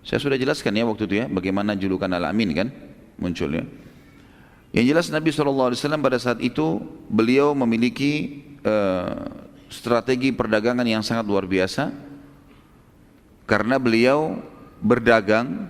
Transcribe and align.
Saya 0.00 0.18
sudah 0.18 0.36
jelaskan 0.40 0.72
ya 0.76 0.84
waktu 0.88 1.04
itu 1.04 1.14
ya, 1.20 1.26
bagaimana 1.28 1.76
julukan 1.76 2.08
Al-Amin 2.08 2.50
kan 2.56 2.68
munculnya. 3.20 3.68
Yang 4.70 4.86
jelas 4.94 5.06
Nabi 5.10 5.34
SAW 5.34 5.74
pada 6.00 6.18
saat 6.22 6.38
itu 6.40 6.78
beliau 7.10 7.52
memiliki 7.58 8.42
uh, 8.62 9.26
strategi 9.66 10.30
perdagangan 10.30 10.86
yang 10.86 11.02
sangat 11.02 11.26
luar 11.26 11.46
biasa 11.46 11.90
karena 13.50 13.82
beliau 13.82 14.38
berdagang 14.78 15.66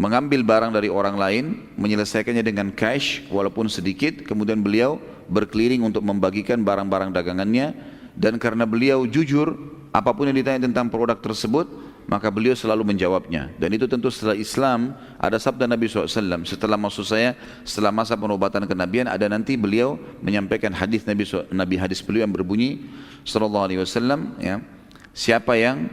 mengambil 0.00 0.40
barang 0.40 0.72
dari 0.72 0.88
orang 0.88 1.20
lain 1.20 1.44
menyelesaikannya 1.76 2.40
dengan 2.40 2.72
cash 2.72 3.28
walaupun 3.28 3.68
sedikit 3.68 4.24
kemudian 4.24 4.64
beliau 4.64 4.96
berkeliling 5.28 5.84
untuk 5.84 6.00
membagikan 6.00 6.64
barang-barang 6.64 7.12
dagangannya 7.12 7.76
dan 8.16 8.40
karena 8.40 8.64
beliau 8.64 9.04
jujur 9.04 9.52
apa 9.92 10.16
pun 10.16 10.32
yang 10.32 10.40
ditanya 10.40 10.64
tentang 10.64 10.88
produk 10.88 11.20
tersebut 11.20 11.68
maka 12.10 12.26
beliau 12.26 12.58
selalu 12.58 12.82
menjawabnya. 12.82 13.54
Dan 13.54 13.70
itu 13.70 13.86
tentu 13.86 14.10
setelah 14.10 14.34
Islam 14.34 14.98
ada 15.14 15.38
sabda 15.38 15.70
Nabi 15.70 15.86
SAW 15.86 16.42
setelah 16.42 16.74
maksud 16.74 17.06
saya 17.06 17.38
setelah 17.62 17.94
masa 17.94 18.18
penobatan 18.18 18.66
kenabian 18.66 19.06
ada 19.06 19.30
nanti 19.30 19.54
beliau 19.54 19.94
menyampaikan 20.18 20.74
hadis 20.74 21.06
Nabi 21.06 21.22
Nabi 21.54 21.78
hadis 21.78 22.02
beliau 22.02 22.26
yang 22.26 22.34
berbunyi 22.34 22.90
Sallallahu 23.22 23.64
Alaihi 23.70 23.80
Wasallam 23.86 24.34
ya 24.42 24.58
siapa 25.14 25.54
yang 25.54 25.86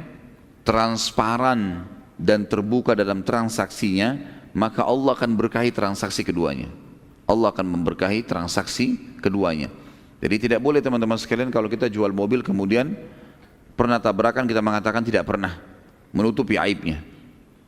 transparan 0.65 1.85
dan 2.17 2.49
terbuka 2.49 2.97
dalam 2.97 3.21
transaksinya 3.21 4.17
maka 4.57 4.81
Allah 4.89 5.13
akan 5.13 5.37
berkahi 5.37 5.69
transaksi 5.69 6.25
keduanya. 6.25 6.73
Allah 7.29 7.53
akan 7.53 7.77
memberkahi 7.77 8.25
transaksi 8.25 8.97
keduanya. 9.21 9.69
Jadi 10.17 10.49
tidak 10.49 10.65
boleh 10.65 10.81
teman-teman 10.81 11.13
sekalian 11.21 11.53
kalau 11.53 11.69
kita 11.69 11.85
jual 11.93 12.09
mobil 12.09 12.41
kemudian 12.41 12.97
pernah 13.77 14.01
tabrakan 14.01 14.49
kita 14.49 14.65
mengatakan 14.65 15.05
tidak 15.05 15.29
pernah 15.29 15.76
menutupi 16.11 16.59
aibnya. 16.59 17.03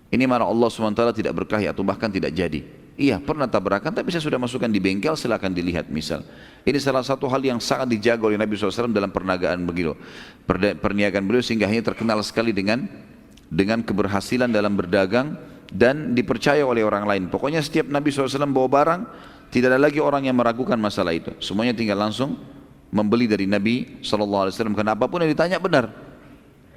Ini 0.10 0.26
mana 0.26 0.46
Allah 0.46 0.70
SWT 0.74 1.22
tidak 1.22 1.34
berkahi 1.46 1.70
atau 1.70 1.86
bahkan 1.86 2.10
tidak 2.10 2.34
jadi. 2.34 2.66
Iya 3.00 3.16
pernah 3.24 3.48
tabrakan 3.48 3.96
tapi 3.96 4.12
saya 4.12 4.20
sudah 4.20 4.36
masukkan 4.36 4.68
di 4.68 4.76
bengkel 4.84 5.16
silahkan 5.16 5.48
dilihat 5.48 5.88
misal. 5.88 6.20
Ini 6.68 6.76
salah 6.84 7.00
satu 7.00 7.32
hal 7.32 7.40
yang 7.40 7.64
sangat 7.64 7.96
dijaga 7.96 8.28
oleh 8.28 8.36
Nabi 8.36 8.60
SAW 8.60 8.92
dalam 8.92 9.08
perniagaan 9.08 9.64
begitu. 9.64 9.96
Perniagaan 10.84 11.24
beliau 11.24 11.40
sehingga 11.40 11.64
hanya 11.64 11.80
terkenal 11.80 12.20
sekali 12.28 12.52
dengan 12.52 12.92
dengan 13.48 13.80
keberhasilan 13.88 14.52
dalam 14.52 14.76
berdagang 14.76 15.40
dan 15.72 16.12
dipercaya 16.12 16.66
oleh 16.66 16.84
orang 16.84 17.08
lain. 17.08 17.24
Pokoknya 17.32 17.64
setiap 17.64 17.88
Nabi 17.88 18.12
SAW 18.12 18.52
bawa 18.52 18.68
barang 18.68 19.02
tidak 19.50 19.78
ada 19.78 19.80
lagi 19.80 20.04
orang 20.04 20.28
yang 20.28 20.36
meragukan 20.36 20.76
masalah 20.76 21.16
itu. 21.16 21.32
Semuanya 21.40 21.72
tinggal 21.72 21.98
langsung 21.98 22.36
membeli 22.92 23.32
dari 23.32 23.48
Nabi 23.48 24.04
SAW. 24.04 24.52
Karena 24.52 24.94
apa 24.98 25.08
pun 25.08 25.24
yang 25.24 25.32
ditanya 25.32 25.56
benar. 25.62 26.09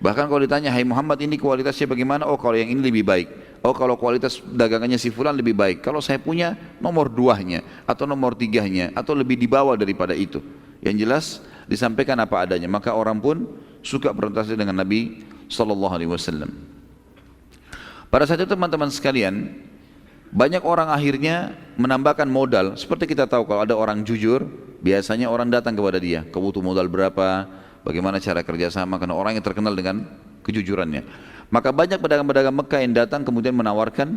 Bahkan 0.03 0.27
kalau 0.27 0.43
ditanya, 0.43 0.75
hai 0.75 0.83
Muhammad 0.83 1.15
ini 1.23 1.39
kualitasnya 1.39 1.87
bagaimana? 1.87 2.27
Oh 2.27 2.35
kalau 2.35 2.59
yang 2.59 2.75
ini 2.75 2.83
lebih 2.83 3.07
baik. 3.07 3.29
Oh 3.63 3.71
kalau 3.71 3.95
kualitas 3.95 4.43
dagangannya 4.43 4.99
si 4.99 5.15
fulan 5.15 5.39
lebih 5.39 5.55
baik. 5.55 5.79
Kalau 5.79 6.03
saya 6.03 6.19
punya 6.19 6.59
nomor 6.83 7.07
duanya 7.07 7.63
atau 7.87 8.03
nomor 8.03 8.35
tiganya 8.35 8.91
atau 8.99 9.15
lebih 9.15 9.39
di 9.39 9.47
bawah 9.47 9.79
daripada 9.79 10.11
itu. 10.11 10.43
Yang 10.83 10.97
jelas 11.07 11.25
disampaikan 11.71 12.19
apa 12.19 12.43
adanya. 12.43 12.67
Maka 12.67 12.91
orang 12.91 13.23
pun 13.23 13.47
suka 13.87 14.11
berinteraksi 14.11 14.59
dengan 14.59 14.83
Nabi 14.83 15.23
Sallallahu 15.47 15.95
Alaihi 15.95 16.11
Wasallam. 16.11 16.51
Pada 18.11 18.27
saat 18.27 18.43
itu 18.43 18.51
teman-teman 18.51 18.91
sekalian, 18.91 19.55
banyak 20.35 20.67
orang 20.67 20.91
akhirnya 20.91 21.55
menambahkan 21.79 22.27
modal. 22.27 22.75
Seperti 22.75 23.07
kita 23.07 23.31
tahu 23.31 23.47
kalau 23.47 23.63
ada 23.63 23.79
orang 23.79 24.03
jujur, 24.03 24.43
biasanya 24.83 25.31
orang 25.31 25.47
datang 25.47 25.79
kepada 25.79 26.03
dia. 26.03 26.27
Kau 26.35 26.43
butuh 26.43 26.59
modal 26.59 26.91
berapa? 26.91 27.47
Bagaimana 27.83 28.19
cara 28.19 28.43
kerjasama 28.43 28.99
karena 28.99 29.15
orang 29.15 29.39
yang 29.39 29.45
terkenal 29.45 29.75
dengan 29.75 30.07
kejujurannya. 30.43 31.03
Maka 31.53 31.69
banyak 31.69 32.01
pedagang-pedagang 32.01 32.57
Mekah 32.57 32.81
yang 32.81 32.95
datang 32.97 33.21
kemudian 33.29 33.53
menawarkan 33.53 34.09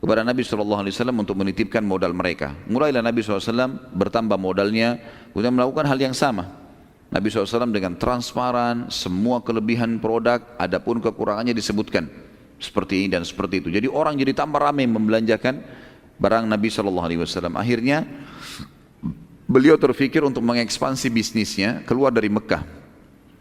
kepada 0.00 0.24
Nabi 0.24 0.44
SAW 0.44 0.84
untuk 1.16 1.36
menitipkan 1.36 1.84
modal 1.84 2.12
mereka. 2.12 2.56
Mulailah 2.68 3.00
Nabi 3.04 3.20
SAW 3.20 3.96
bertambah 3.96 4.36
modalnya, 4.36 5.00
kemudian 5.32 5.52
melakukan 5.56 5.84
hal 5.88 5.98
yang 6.00 6.16
sama. 6.16 6.52
Nabi 7.10 7.26
SAW 7.26 7.74
dengan 7.74 7.98
transparan, 7.98 8.88
semua 8.88 9.42
kelebihan 9.42 9.98
produk, 9.98 10.40
adapun 10.56 11.02
kekurangannya 11.02 11.52
disebutkan. 11.52 12.06
Seperti 12.60 13.04
ini 13.04 13.08
dan 13.16 13.24
seperti 13.24 13.64
itu. 13.64 13.68
Jadi 13.72 13.88
orang 13.88 14.20
jadi 14.20 14.36
tambah 14.36 14.60
ramai 14.60 14.84
membelanjakan 14.84 15.64
barang 16.20 16.44
Nabi 16.44 16.68
SAW. 16.68 17.56
Akhirnya 17.56 18.04
beliau 19.50 19.74
terfikir 19.74 20.22
untuk 20.22 20.46
mengekspansi 20.46 21.10
bisnisnya 21.10 21.82
keluar 21.82 22.14
dari 22.14 22.30
Mekah 22.30 22.62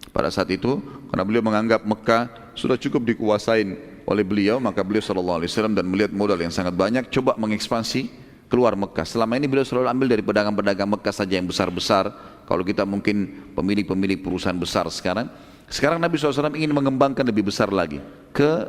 pada 0.09 0.33
saat 0.33 0.49
itu 0.49 0.81
karena 1.13 1.21
beliau 1.21 1.45
menganggap 1.45 1.85
Mekah 1.85 2.49
sudah 2.57 2.81
cukup 2.81 3.05
dikuasain 3.05 3.77
oleh 4.09 4.25
beliau 4.25 4.57
maka 4.57 4.81
beliau 4.81 5.05
sallallahu 5.05 5.45
alaihi 5.45 5.53
wasallam 5.53 5.77
dan 5.77 5.85
melihat 5.85 6.09
modal 6.09 6.41
yang 6.41 6.49
sangat 6.49 6.73
banyak 6.73 7.13
coba 7.13 7.37
mengekspansi 7.37 8.09
keluar 8.49 8.73
Mekah. 8.73 9.05
Selama 9.05 9.37
ini 9.37 9.45
beliau 9.45 9.61
selalu 9.61 9.85
ambil 9.93 10.07
dari 10.09 10.25
pedagang-pedagang 10.25 10.89
Mekah 10.89 11.13
saja 11.13 11.37
yang 11.37 11.45
besar-besar. 11.45 12.09
Kalau 12.49 12.65
kita 12.65 12.81
mungkin 12.81 13.45
pemilik-pemilik 13.53 14.25
perusahaan 14.25 14.57
besar 14.57 14.89
sekarang, 14.89 15.29
sekarang 15.69 16.01
Nabi 16.01 16.17
SAW 16.17 16.57
ingin 16.57 16.73
mengembangkan 16.73 17.21
lebih 17.21 17.45
besar 17.45 17.69
lagi 17.69 18.01
ke 18.33 18.65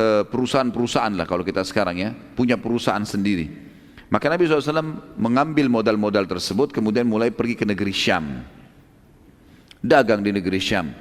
eh, 0.00 0.24
perusahaan-perusahaan 0.24 1.12
lah 1.12 1.28
kalau 1.28 1.44
kita 1.44 1.60
sekarang 1.68 2.00
ya 2.00 2.16
punya 2.32 2.56
perusahaan 2.56 3.04
sendiri. 3.04 3.63
Maka 4.14 4.30
Nabi 4.30 4.46
SAW 4.46 4.94
mengambil 5.18 5.66
modal-modal 5.66 6.22
tersebut 6.30 6.70
kemudian 6.70 7.02
mulai 7.02 7.34
pergi 7.34 7.58
ke 7.58 7.66
negeri 7.66 7.90
Syam 7.90 8.46
dagang 9.84 10.24
di 10.24 10.32
negeri 10.32 10.56
Syam. 10.56 10.94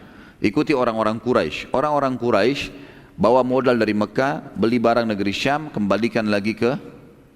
Ikuti 0.44 0.76
orang-orang 0.76 1.24
Quraisy. 1.24 1.72
Orang-orang 1.72 2.20
Quraisy 2.20 2.68
bawa 3.16 3.46
modal 3.48 3.80
dari 3.80 3.96
Mekah, 3.96 4.52
beli 4.60 4.76
barang 4.76 5.08
negeri 5.08 5.32
Syam, 5.32 5.72
kembalikan 5.72 6.28
lagi 6.28 6.52
ke 6.52 6.76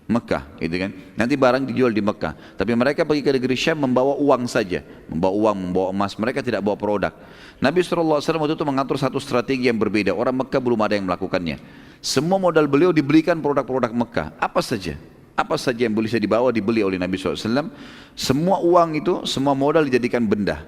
Mekah, 0.08 0.60
gitu 0.60 0.76
kan. 0.76 0.92
Nanti 1.16 1.40
barang 1.40 1.64
dijual 1.72 1.96
di 1.96 2.04
Mekah. 2.04 2.60
Tapi 2.60 2.72
mereka 2.76 3.08
pergi 3.08 3.24
ke 3.24 3.32
negeri 3.40 3.56
Syam 3.56 3.88
membawa 3.88 4.20
uang 4.20 4.44
saja, 4.52 4.84
membawa 5.08 5.34
uang, 5.40 5.58
membawa 5.72 5.88
emas. 5.96 6.20
Mereka 6.20 6.44
tidak 6.44 6.60
bawa 6.60 6.76
produk. 6.76 7.16
Nabi 7.64 7.80
SAW 7.80 8.20
waktu 8.20 8.56
itu 8.60 8.66
mengatur 8.68 9.00
satu 9.00 9.24
strategi 9.24 9.72
yang 9.72 9.80
berbeda. 9.80 10.12
Orang 10.12 10.44
Mekah 10.44 10.60
belum 10.60 10.80
ada 10.84 11.00
yang 11.00 11.08
melakukannya. 11.08 11.62
Semua 12.04 12.42
modal 12.42 12.68
beliau 12.68 12.92
dibelikan 12.92 13.40
produk-produk 13.40 13.92
Mekah. 13.96 14.36
Apa 14.36 14.60
saja? 14.60 15.00
Apa 15.38 15.54
saja 15.54 15.86
yang 15.86 15.94
boleh 15.94 16.10
dibawa 16.10 16.50
dibeli 16.50 16.82
oleh 16.82 16.98
Nabi 16.98 17.14
SAW. 17.14 17.70
Semua 18.18 18.58
uang 18.58 18.98
itu, 18.98 19.22
semua 19.30 19.54
modal 19.54 19.86
dijadikan 19.86 20.26
benda. 20.26 20.66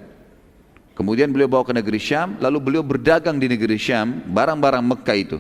Kemudian 0.94 1.34
beliau 1.34 1.50
bawa 1.50 1.66
ke 1.66 1.74
negeri 1.74 1.98
Syam, 1.98 2.38
lalu 2.38 2.62
beliau 2.62 2.84
berdagang 2.86 3.42
di 3.42 3.50
negeri 3.50 3.82
Syam, 3.82 4.22
barang-barang 4.30 4.84
Mekah 4.84 5.18
itu. 5.18 5.38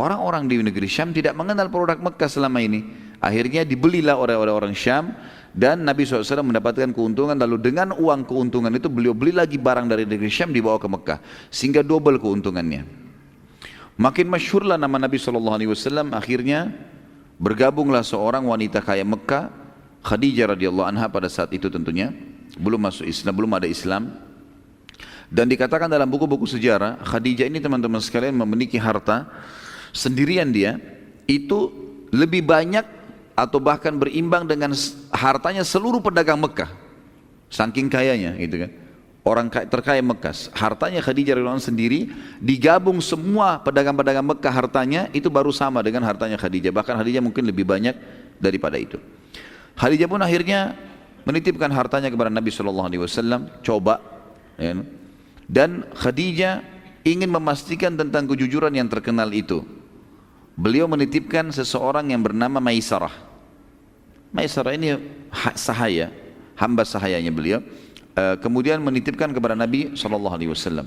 Orang-orang 0.00 0.48
di 0.48 0.58
negeri 0.64 0.88
Syam 0.88 1.12
tidak 1.12 1.36
mengenal 1.36 1.68
produk 1.68 2.00
Mekah 2.00 2.30
selama 2.30 2.64
ini. 2.64 2.82
Akhirnya 3.20 3.68
dibelilah 3.68 4.16
oleh 4.16 4.38
orang 4.38 4.72
Syam 4.72 5.12
dan 5.54 5.84
Nabi 5.86 6.06
SAW 6.06 6.42
mendapatkan 6.42 6.90
keuntungan 6.90 7.38
lalu 7.38 7.62
dengan 7.62 7.94
uang 7.94 8.26
keuntungan 8.26 8.74
itu 8.74 8.90
beliau 8.90 9.14
beli 9.14 9.30
lagi 9.30 9.54
barang 9.60 9.86
dari 9.86 10.02
negeri 10.08 10.30
Syam 10.30 10.50
dibawa 10.50 10.80
ke 10.80 10.88
Mekah 10.90 11.18
sehingga 11.52 11.84
double 11.84 12.16
keuntungannya. 12.16 12.84
Makin 13.94 14.26
masyhurlah 14.26 14.74
nama 14.74 14.98
Nabi 14.98 15.18
SAW 15.18 15.58
akhirnya 16.10 16.74
bergabunglah 17.44 18.00
seorang 18.00 18.48
wanita 18.48 18.80
kaya 18.80 19.04
Mekah 19.04 19.52
Khadijah 20.00 20.56
radhiyallahu 20.56 20.88
anha 20.88 21.04
pada 21.12 21.28
saat 21.28 21.52
itu 21.52 21.68
tentunya 21.68 22.08
belum 22.56 22.80
masuk 22.88 23.04
Islam 23.04 23.32
belum 23.36 23.52
ada 23.52 23.68
Islam 23.68 24.24
dan 25.34 25.50
dikatakan 25.50 25.90
dalam 25.90 26.06
buku-buku 26.06 26.46
sejarah, 26.46 27.00
Khadijah 27.02 27.50
ini 27.50 27.58
teman-teman 27.58 27.98
sekalian 27.98 28.38
memiliki 28.38 28.78
harta 28.78 29.26
sendirian 29.90 30.46
dia 30.54 30.78
itu 31.26 31.72
lebih 32.14 32.46
banyak 32.46 32.86
atau 33.34 33.58
bahkan 33.58 33.98
berimbang 33.98 34.46
dengan 34.46 34.70
hartanya 35.10 35.66
seluruh 35.66 35.98
pedagang 35.98 36.38
Mekah. 36.38 36.70
Saking 37.50 37.90
kayanya 37.90 38.38
gitu 38.38 38.62
kan. 38.62 38.70
Orang 39.24 39.48
terkaya 39.48 40.04
Mekah, 40.04 40.52
hartanya 40.52 41.00
Khadijah 41.00 41.40
radhiyallahu 41.40 41.64
sendiri 41.64 42.12
digabung 42.44 43.00
semua 43.00 43.56
pedagang-pedagang 43.56 44.20
Mekah 44.20 44.52
hartanya 44.52 45.08
itu 45.16 45.32
baru 45.32 45.48
sama 45.48 45.80
dengan 45.80 46.04
hartanya 46.04 46.36
Khadijah. 46.36 46.68
Bahkan 46.68 46.92
Khadijah 47.00 47.24
mungkin 47.24 47.48
lebih 47.48 47.64
banyak 47.64 47.96
daripada 48.36 48.76
itu. 48.76 49.00
Khadijah 49.80 50.12
pun 50.12 50.20
akhirnya 50.20 50.76
menitipkan 51.24 51.72
hartanya 51.72 52.12
kepada 52.12 52.28
Nabi 52.28 52.52
Shallallahu 52.52 52.84
Alaihi 52.84 53.00
Wasallam. 53.00 53.48
Coba, 53.64 54.04
ya, 54.60 54.76
dan 55.48 55.88
Khadijah 55.96 56.60
ingin 57.08 57.32
memastikan 57.32 57.96
tentang 57.96 58.28
kejujuran 58.28 58.76
yang 58.76 58.92
terkenal 58.92 59.32
itu. 59.32 59.64
Beliau 60.52 60.84
menitipkan 60.84 61.48
seseorang 61.48 62.12
yang 62.12 62.20
bernama 62.20 62.60
Maisarah. 62.60 63.24
Maisarah 64.36 64.76
ini 64.76 65.00
sahaya, 65.56 66.12
hamba 66.60 66.84
sahayanya 66.84 67.32
beliau. 67.32 67.64
Eh, 68.14 68.36
kemudian 68.38 68.78
menitipkan 68.78 69.34
kepada 69.34 69.58
Nabi 69.58 69.98
SAW. 69.98 70.86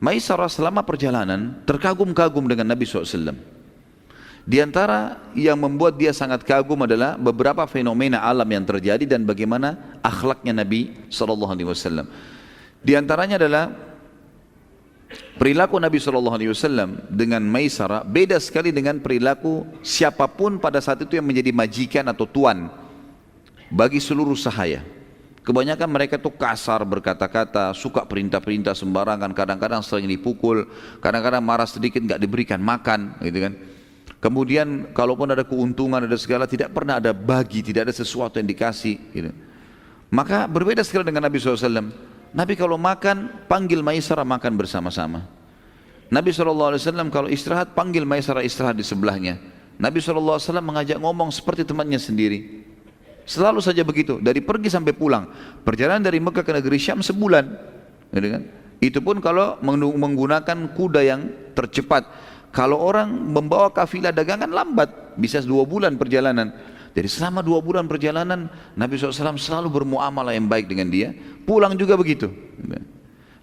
Maisarah 0.00 0.48
selama 0.48 0.80
perjalanan 0.80 1.60
terkagum-kagum 1.68 2.48
dengan 2.48 2.72
Nabi 2.72 2.88
SAW. 2.88 3.36
Di 4.48 4.60
antara 4.64 5.20
yang 5.36 5.60
membuat 5.60 6.00
dia 6.00 6.12
sangat 6.16 6.44
kagum 6.44 6.80
adalah 6.84 7.20
beberapa 7.20 7.64
fenomena 7.68 8.24
alam 8.24 8.48
yang 8.48 8.64
terjadi 8.64 9.04
dan 9.04 9.28
bagaimana 9.28 10.00
akhlaknya 10.00 10.64
Nabi 10.64 11.04
SAW. 11.12 12.08
Di 12.80 12.96
antaranya 12.96 13.36
adalah 13.36 13.68
perilaku 15.36 15.76
Nabi 15.76 16.00
SAW 16.00 17.12
dengan 17.12 17.44
Maisara 17.44 18.08
beda 18.08 18.40
sekali 18.40 18.72
dengan 18.72 19.04
perilaku 19.04 19.68
siapa 19.84 20.28
pun 20.32 20.56
pada 20.56 20.80
saat 20.80 21.04
itu 21.04 21.20
yang 21.20 21.28
menjadi 21.28 21.52
majikan 21.52 22.04
atau 22.08 22.24
tuan 22.24 22.72
bagi 23.68 24.00
seluruh 24.00 24.36
sahaya. 24.36 25.03
Kebanyakan 25.44 25.88
mereka 25.92 26.16
tuh 26.16 26.32
kasar 26.32 26.80
berkata-kata, 26.88 27.76
suka 27.76 28.08
perintah-perintah 28.08 28.72
sembarangan, 28.72 29.28
kadang-kadang 29.36 29.84
sering 29.84 30.08
dipukul, 30.08 30.64
kadang-kadang 31.04 31.44
marah 31.44 31.68
sedikit 31.68 32.00
nggak 32.00 32.16
diberikan 32.16 32.64
makan, 32.64 33.20
gitu 33.20 33.44
kan. 33.44 33.52
Kemudian 34.24 34.88
kalaupun 34.96 35.28
ada 35.36 35.44
keuntungan 35.44 36.00
ada 36.00 36.16
segala 36.16 36.48
tidak 36.48 36.72
pernah 36.72 36.96
ada 36.96 37.12
bagi, 37.12 37.60
tidak 37.60 37.92
ada 37.92 37.92
sesuatu 37.92 38.40
yang 38.40 38.48
dikasih. 38.48 38.96
Gitu. 39.12 39.36
Maka 40.08 40.48
berbeda 40.48 40.80
sekali 40.80 41.04
dengan 41.04 41.28
Nabi 41.28 41.36
SAW. 41.36 41.92
Nabi 42.32 42.56
kalau 42.56 42.80
makan 42.80 43.44
panggil 43.44 43.84
Maisarah 43.84 44.24
makan 44.24 44.56
bersama-sama. 44.56 45.28
Nabi 46.08 46.32
SAW 46.32 46.80
kalau 47.12 47.28
istirahat 47.28 47.76
panggil 47.76 48.08
Maisarah 48.08 48.40
istirahat 48.40 48.80
di 48.80 48.84
sebelahnya. 48.86 49.36
Nabi 49.76 50.00
SAW 50.00 50.40
mengajak 50.64 50.96
ngomong 50.96 51.28
seperti 51.28 51.68
temannya 51.68 52.00
sendiri. 52.00 52.63
Selalu 53.24 53.60
saja 53.64 53.80
begitu, 53.80 54.20
dari 54.20 54.44
pergi 54.44 54.68
sampai 54.68 54.92
pulang. 54.92 55.24
Perjalanan 55.64 56.04
dari 56.04 56.20
Mekah 56.20 56.44
ke 56.44 56.52
negeri 56.52 56.76
Syam 56.76 57.00
sebulan. 57.00 57.44
Gitu 58.12 58.28
kan? 58.28 58.42
Itu 58.84 58.98
pun 59.00 59.16
kalau 59.24 59.56
menggunakan 59.64 60.76
kuda 60.76 61.00
yang 61.00 61.32
tercepat. 61.56 62.04
Kalau 62.52 62.78
orang 62.78 63.10
membawa 63.10 63.72
kafilah 63.72 64.12
dagangan 64.12 64.46
lambat, 64.46 65.16
bisa 65.16 65.40
dua 65.42 65.64
bulan 65.64 65.96
perjalanan. 65.96 66.52
Jadi 66.94 67.08
selama 67.10 67.42
dua 67.42 67.58
bulan 67.58 67.90
perjalanan, 67.90 68.46
Nabi 68.78 68.94
SAW 68.94 69.34
selalu 69.34 69.82
bermuamalah 69.82 70.30
yang 70.30 70.46
baik 70.46 70.70
dengan 70.70 70.86
dia. 70.86 71.10
Pulang 71.42 71.74
juga 71.74 71.98
begitu. 71.98 72.30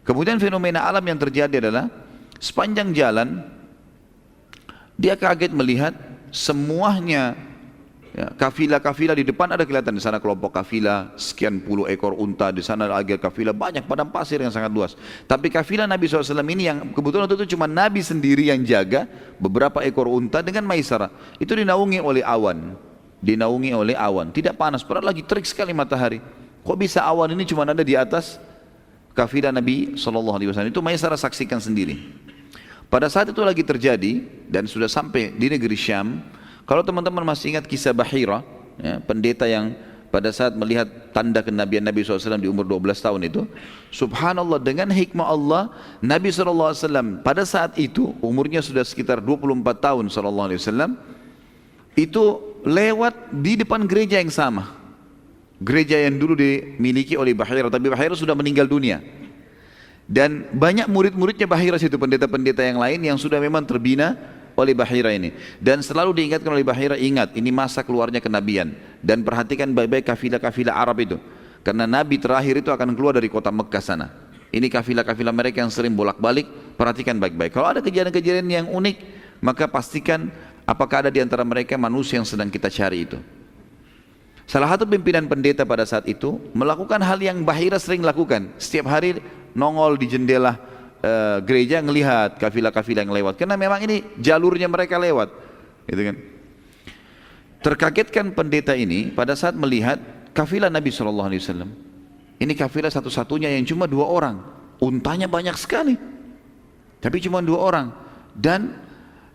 Kemudian 0.07 0.39
fenomena 0.39 0.87
alam 0.87 1.03
yang 1.03 1.19
terjadi 1.19 1.67
adalah 1.67 1.91
sepanjang 2.39 2.95
jalan 2.95 3.43
dia 4.95 5.19
kaget 5.19 5.51
melihat 5.51 5.93
semuanya 6.31 7.35
Ya, 8.11 8.27
kafilah-kafilah 8.27 9.15
di 9.15 9.23
depan 9.23 9.55
ada 9.55 9.63
kelihatan 9.63 9.95
di 9.95 10.03
sana 10.03 10.19
kelompok 10.19 10.51
kafilah 10.59 11.15
sekian 11.15 11.63
puluh 11.63 11.87
ekor 11.87 12.11
unta 12.11 12.51
di 12.51 12.59
sana 12.59 12.83
lagi 12.83 13.15
kafilah 13.15 13.55
banyak 13.55 13.87
padang 13.87 14.11
pasir 14.11 14.43
yang 14.43 14.51
sangat 14.51 14.67
luas. 14.67 14.99
Tapi 15.31 15.47
kafilah 15.47 15.87
Nabi 15.87 16.11
SAW 16.11 16.43
ini 16.43 16.67
yang 16.67 16.91
kebetulan 16.91 17.23
waktu 17.23 17.39
itu 17.39 17.55
cuma 17.55 17.71
Nabi 17.71 18.03
sendiri 18.03 18.51
yang 18.51 18.59
jaga 18.67 19.07
beberapa 19.39 19.79
ekor 19.87 20.11
unta 20.11 20.43
dengan 20.43 20.67
maisara 20.67 21.07
itu 21.39 21.55
dinaungi 21.55 22.03
oleh 22.03 22.19
awan, 22.19 22.75
dinaungi 23.23 23.71
oleh 23.71 23.95
awan. 23.95 24.27
Tidak 24.35 24.59
panas, 24.59 24.83
padahal 24.83 25.15
lagi 25.15 25.23
terik 25.23 25.47
sekali 25.47 25.71
matahari. 25.71 26.19
Kok 26.67 26.75
bisa 26.75 27.07
awan 27.07 27.31
ini 27.31 27.47
cuma 27.47 27.63
ada 27.63 27.79
di 27.79 27.95
atas 27.95 28.43
kafilah 29.15 29.55
Nabi 29.55 29.95
SAW 29.95 30.67
itu 30.67 30.83
maisara 30.83 31.15
saksikan 31.15 31.63
sendiri. 31.63 32.11
Pada 32.91 33.07
saat 33.07 33.31
itu 33.31 33.39
lagi 33.39 33.63
terjadi 33.63 34.19
dan 34.51 34.67
sudah 34.67 34.91
sampai 34.91 35.31
di 35.31 35.47
negeri 35.47 35.79
Syam, 35.79 36.19
kalau 36.65 36.81
teman-teman 36.85 37.25
masih 37.25 37.55
ingat 37.55 37.65
kisah 37.65 37.91
Bahira, 37.91 38.45
ya, 38.79 39.01
pendeta 39.03 39.49
yang 39.49 39.73
pada 40.11 40.27
saat 40.35 40.51
melihat 40.59 40.85
tanda 41.15 41.39
kenabian 41.39 41.79
Nabi 41.79 42.03
SAW 42.03 42.35
di 42.35 42.51
umur 42.51 42.67
12 42.67 42.99
tahun 42.99 43.21
itu, 43.31 43.47
subhanallah 43.95 44.59
dengan 44.59 44.91
hikmah 44.91 45.23
Allah, 45.23 45.71
Nabi 46.03 46.29
SAW 46.35 47.23
pada 47.23 47.47
saat 47.47 47.79
itu 47.79 48.11
umurnya 48.19 48.59
sudah 48.59 48.83
sekitar 48.83 49.23
24 49.23 49.63
tahun 49.79 50.05
SAW, 50.11 50.99
itu 51.95 52.23
lewat 52.67 53.31
di 53.39 53.55
depan 53.59 53.87
gereja 53.87 54.19
yang 54.19 54.31
sama. 54.31 54.79
Gereja 55.61 55.95
yang 55.95 56.17
dulu 56.17 56.33
dimiliki 56.35 57.15
oleh 57.15 57.31
Bahira, 57.31 57.69
tapi 57.71 57.87
Bahira 57.87 58.17
sudah 58.17 58.35
meninggal 58.35 58.67
dunia. 58.67 58.99
Dan 60.11 60.49
banyak 60.51 60.91
murid-muridnya 60.91 61.47
Bahira 61.47 61.79
situ, 61.79 61.95
pendeta-pendeta 61.95 62.65
yang 62.65 62.83
lain 62.83 62.99
yang 62.99 63.15
sudah 63.15 63.39
memang 63.39 63.63
terbina 63.63 64.17
oleh 64.55 64.73
Bahira 64.75 65.11
ini. 65.11 65.35
Dan 65.57 65.83
selalu 65.83 66.17
diingatkan 66.23 66.51
oleh 66.51 66.65
Bahira 66.65 66.95
ingat 66.95 67.35
ini 67.35 67.49
masa 67.51 67.81
keluarnya 67.81 68.19
kenabian. 68.19 68.73
Dan 69.01 69.25
perhatikan 69.25 69.71
baik-baik 69.73 70.07
kafilah-kafilah 70.07 70.75
Arab 70.75 70.97
itu. 71.01 71.17
Karena 71.61 71.85
Nabi 71.85 72.17
terakhir 72.17 72.61
itu 72.61 72.69
akan 72.73 72.93
keluar 72.97 73.17
dari 73.17 73.29
kota 73.29 73.53
Mekah 73.53 73.83
sana. 73.83 74.07
Ini 74.51 74.67
kafilah-kafilah 74.67 75.31
mereka 75.31 75.63
yang 75.63 75.71
sering 75.71 75.95
bolak-balik 75.95 76.75
perhatikan 76.75 77.15
baik-baik. 77.15 77.55
Kalau 77.55 77.71
ada 77.71 77.79
kejadian-kejadian 77.79 78.47
yang 78.51 78.67
unik 78.67 78.97
maka 79.41 79.65
pastikan 79.65 80.29
apakah 80.69 81.07
ada 81.07 81.11
di 81.11 81.19
antara 81.19 81.41
mereka 81.41 81.75
manusia 81.75 82.21
yang 82.21 82.27
sedang 82.27 82.47
kita 82.47 82.69
cari 82.69 83.09
itu. 83.09 83.17
Salah 84.45 84.67
satu 84.75 84.83
pimpinan 84.83 85.31
pendeta 85.31 85.63
pada 85.63 85.87
saat 85.87 86.03
itu 86.05 86.35
melakukan 86.51 86.99
hal 86.99 87.17
yang 87.23 87.41
Bahira 87.41 87.79
sering 87.79 88.03
lakukan. 88.03 88.51
Setiap 88.59 88.91
hari 88.91 89.23
nongol 89.55 89.95
di 89.95 90.11
jendela 90.11 90.59
uh, 91.01 91.37
gereja 91.43 91.81
ngelihat 91.81 92.37
kafilah-kafilah 92.37 93.03
yang 93.03 93.13
lewat. 93.13 93.35
Karena 93.37 93.57
memang 93.57 93.81
ini 93.83 94.05
jalurnya 94.21 94.69
mereka 94.69 95.01
lewat. 95.01 95.29
Gitu 95.89 96.01
kan? 96.01 96.15
Terkagetkan 97.61 98.25
pendeta 98.33 98.73
ini 98.73 99.13
pada 99.13 99.37
saat 99.37 99.53
melihat 99.53 100.01
kafilah 100.33 100.69
Nabi 100.69 100.89
Shallallahu 100.89 101.29
Alaihi 101.29 101.41
Wasallam. 101.41 101.69
Ini 102.41 102.53
kafilah 102.57 102.89
satu-satunya 102.89 103.53
yang 103.53 103.65
cuma 103.69 103.85
dua 103.85 104.09
orang. 104.09 104.41
Untanya 104.81 105.29
banyak 105.29 105.53
sekali. 105.61 105.93
Tapi 106.97 107.17
cuma 107.21 107.37
dua 107.45 107.61
orang. 107.61 107.93
Dan 108.33 108.81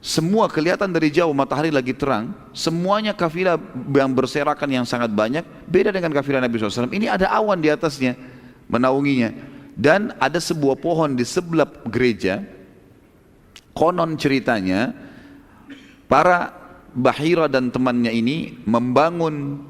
semua 0.03 0.51
kelihatan 0.51 0.91
dari 0.91 1.15
jauh 1.15 1.31
matahari 1.31 1.71
lagi 1.71 1.95
terang. 1.95 2.35
Semuanya 2.51 3.15
kafilah 3.15 3.55
yang 3.95 4.11
berserakan 4.11 4.67
yang 4.75 4.87
sangat 4.87 5.15
banyak. 5.15 5.47
Beda 5.71 5.95
dengan 5.95 6.11
kafilah 6.11 6.43
Nabi 6.43 6.59
SAW 6.59 6.91
ini 6.91 7.07
ada 7.07 7.31
awan 7.31 7.63
di 7.63 7.71
atasnya 7.71 8.19
menaunginya 8.67 9.56
dan 9.77 10.17
ada 10.17 10.41
sebuah 10.41 10.81
pohon 10.81 11.13
di 11.15 11.23
sebelah 11.23 11.69
gereja 11.87 12.41
konon 13.77 14.17
ceritanya 14.17 14.97
para 16.09 16.65
Bahira 16.97 17.45
dan 17.45 17.69
temannya 17.69 18.09
ini 18.09 18.57
membangun 18.65 19.61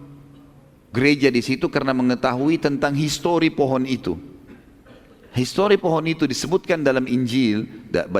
gereja 0.94 1.26
di 1.26 1.42
situ 1.42 1.66
karena 1.66 1.90
mengetahui 1.90 2.62
tentang 2.62 2.94
histori 2.94 3.50
pohon 3.50 3.82
itu. 3.82 4.14
Histori 5.34 5.74
pohon 5.74 6.06
itu 6.06 6.24
disebutkan 6.24 6.86
dalam 6.86 7.04
Injil, 7.10 7.66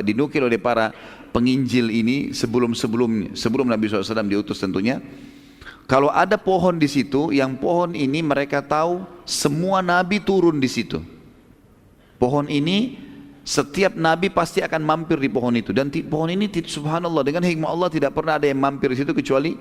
dinukil 0.03 0.43
oleh 0.43 0.59
para 0.59 0.91
penginjil 1.31 1.89
ini 1.89 2.35
sebelum 2.35 2.75
sebelum 2.75 3.33
sebelum 3.33 3.71
Nabi 3.71 3.89
SAW 3.89 4.27
diutus 4.27 4.59
tentunya. 4.59 4.99
Kalau 5.87 6.11
ada 6.11 6.35
pohon 6.35 6.77
di 6.77 6.91
situ, 6.91 7.31
yang 7.31 7.57
pohon 7.63 7.95
ini 7.95 8.21
mereka 8.27 8.59
tahu 8.59 9.07
semua 9.23 9.87
nabi 9.87 10.19
turun 10.19 10.59
di 10.59 10.67
situ. 10.67 10.99
Pohon 12.17 12.49
ini 12.49 12.97
setiap 13.47 13.95
nabi 13.95 14.33
pasti 14.33 14.59
akan 14.59 14.83
mampir 14.83 15.23
di 15.23 15.31
pohon 15.31 15.55
itu 15.55 15.71
dan 15.71 15.87
pohon 16.11 16.27
ini 16.27 16.51
subhanallah 16.51 17.23
dengan 17.23 17.47
hikmah 17.47 17.71
Allah 17.71 17.89
tidak 17.93 18.11
pernah 18.11 18.41
ada 18.41 18.51
yang 18.51 18.59
mampir 18.59 18.91
di 18.91 18.99
situ 18.99 19.15
kecuali 19.15 19.55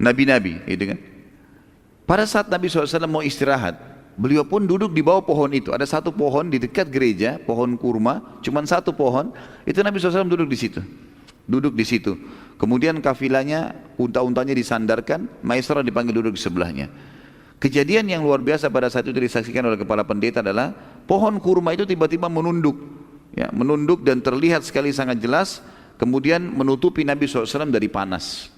nabi-nabi, 0.00 0.64
gitu 0.68 0.84
kan? 0.92 0.98
Pada 2.06 2.22
saat 2.22 2.46
Nabi 2.46 2.70
SAW 2.70 3.10
mau 3.10 3.24
istirahat, 3.24 3.74
beliau 4.14 4.46
pun 4.46 4.62
duduk 4.62 4.94
di 4.94 5.02
bawah 5.02 5.26
pohon 5.26 5.50
itu. 5.50 5.74
Ada 5.74 5.98
satu 5.98 6.14
pohon 6.14 6.46
di 6.46 6.62
dekat 6.62 6.86
gereja, 6.86 7.42
pohon 7.42 7.74
kurma, 7.74 8.38
cuma 8.46 8.62
satu 8.62 8.94
pohon. 8.94 9.34
Itu 9.66 9.82
Nabi 9.82 9.98
SAW 9.98 10.30
duduk 10.30 10.46
di 10.46 10.54
situ, 10.54 10.80
duduk 11.50 11.74
di 11.74 11.82
situ. 11.82 12.14
Kemudian 12.56 13.02
kafilahnya, 13.02 13.74
unta-untanya 13.98 14.54
disandarkan, 14.54 15.28
Maisarah 15.42 15.82
dipanggil 15.82 16.14
duduk 16.14 16.38
di 16.38 16.40
sebelahnya. 16.40 16.86
Kejadian 17.56 18.06
yang 18.06 18.22
luar 18.22 18.38
biasa 18.38 18.68
pada 18.68 18.86
saat 18.86 19.08
itu 19.08 19.16
disaksikan 19.16 19.64
oleh 19.66 19.80
kepala 19.80 20.04
pendeta 20.04 20.44
adalah 20.44 20.76
pohon 21.06 21.38
kurma 21.38 21.72
itu 21.72 21.86
tiba-tiba 21.86 22.26
menunduk, 22.26 22.76
ya, 23.32 23.48
menunduk 23.54 24.02
dan 24.02 24.20
terlihat 24.20 24.66
sekali 24.66 24.90
sangat 24.90 25.22
jelas, 25.22 25.62
kemudian 25.96 26.42
menutupi 26.42 27.06
Nabi 27.06 27.30
SAW 27.30 27.70
dari 27.70 27.86
panas. 27.88 28.50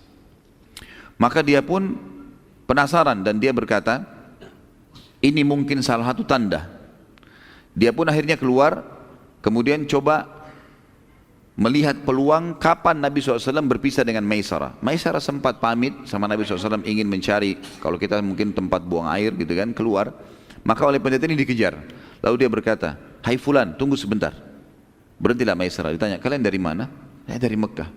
Maka 1.21 1.45
dia 1.45 1.61
pun 1.61 1.95
penasaran 2.65 3.23
dan 3.23 3.39
dia 3.39 3.53
berkata, 3.53 4.03
ini 5.21 5.43
mungkin 5.43 5.83
salah 5.83 6.11
satu 6.11 6.23
tanda. 6.23 6.71
Dia 7.75 7.95
pun 7.95 8.07
akhirnya 8.07 8.39
keluar, 8.39 8.83
kemudian 9.43 9.87
coba 9.87 10.39
melihat 11.59 12.07
peluang 12.07 12.55
kapan 12.63 13.03
Nabi 13.03 13.19
SAW 13.19 13.67
berpisah 13.67 14.07
dengan 14.07 14.23
Maisarah. 14.23 14.79
Maisarah 14.79 15.19
sempat 15.19 15.59
pamit 15.59 15.91
sama 16.07 16.31
Nabi 16.31 16.47
SAW 16.47 16.87
ingin 16.87 17.11
mencari, 17.11 17.59
kalau 17.83 17.99
kita 17.99 18.23
mungkin 18.23 18.55
tempat 18.55 18.87
buang 18.87 19.11
air 19.11 19.35
gitu 19.35 19.59
kan, 19.59 19.75
keluar. 19.75 20.15
Maka 20.63 20.87
oleh 20.87 21.03
pendeta 21.03 21.27
ini 21.27 21.35
dikejar. 21.35 21.75
Lalu 22.23 22.35
dia 22.45 22.51
berkata, 22.51 22.99
Hai 23.23 23.37
Fulan, 23.37 23.75
tunggu 23.75 23.95
sebentar. 23.95 24.35
Berhentilah 25.19 25.59
Maisarah. 25.59 25.91
Ditanya, 25.95 26.19
kalian 26.23 26.43
dari 26.43 26.59
mana? 26.59 26.87
Saya 27.27 27.39
dari 27.43 27.59
Mekah. 27.59 27.91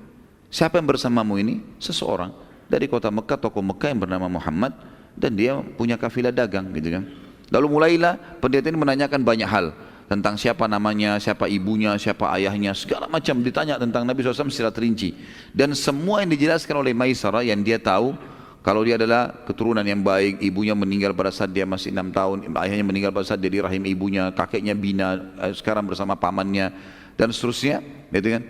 Siapa 0.51 0.81
yang 0.81 0.87
bersamamu 0.89 1.39
ini? 1.39 1.63
Seseorang 1.79 2.33
dari 2.67 2.87
kota 2.87 3.11
Mekah, 3.11 3.39
tokoh 3.39 3.63
Mekah 3.63 3.91
yang 3.91 3.99
bernama 4.03 4.27
Muhammad 4.31 4.75
dan 5.15 5.35
dia 5.35 5.59
punya 5.75 5.99
kafilah 5.99 6.31
dagang 6.31 6.71
gitu 6.71 6.99
kan. 6.99 7.03
Lalu 7.51 7.67
mulailah 7.67 8.15
pendeta 8.39 8.71
ini 8.71 8.79
menanyakan 8.79 9.27
banyak 9.27 9.47
hal 9.47 9.75
tentang 10.07 10.35
siapa 10.39 10.67
namanya, 10.67 11.19
siapa 11.19 11.47
ibunya, 11.51 11.95
siapa 11.95 12.31
ayahnya, 12.35 12.71
segala 12.75 13.07
macam 13.07 13.39
ditanya 13.39 13.79
tentang 13.79 14.07
Nabi 14.07 14.23
SAW 14.23 14.51
secara 14.51 14.71
terinci. 14.71 15.15
Dan 15.51 15.71
semua 15.75 16.23
yang 16.23 16.31
dijelaskan 16.31 16.79
oleh 16.79 16.91
Maisarah 16.95 17.43
yang 17.43 17.59
dia 17.63 17.79
tahu 17.79 18.15
kalau 18.61 18.85
dia 18.85 18.93
adalah 18.93 19.41
keturunan 19.41 19.81
yang 19.81 20.05
baik, 20.05 20.37
ibunya 20.37 20.77
meninggal 20.77 21.17
pada 21.17 21.33
saat 21.33 21.49
dia 21.49 21.65
masih 21.65 21.89
enam 21.89 22.13
tahun, 22.13 22.45
ayahnya 22.61 22.85
meninggal 22.85 23.09
pada 23.09 23.25
saat 23.25 23.41
dia 23.41 23.49
di 23.49 23.57
rahim 23.57 23.81
ibunya, 23.89 24.29
kakeknya 24.29 24.77
bina, 24.77 25.17
eh, 25.41 25.53
sekarang 25.57 25.89
bersama 25.89 26.13
pamannya, 26.13 26.69
dan 27.17 27.33
seterusnya, 27.33 27.81
gitu 28.13 28.37
kan? 28.37 28.43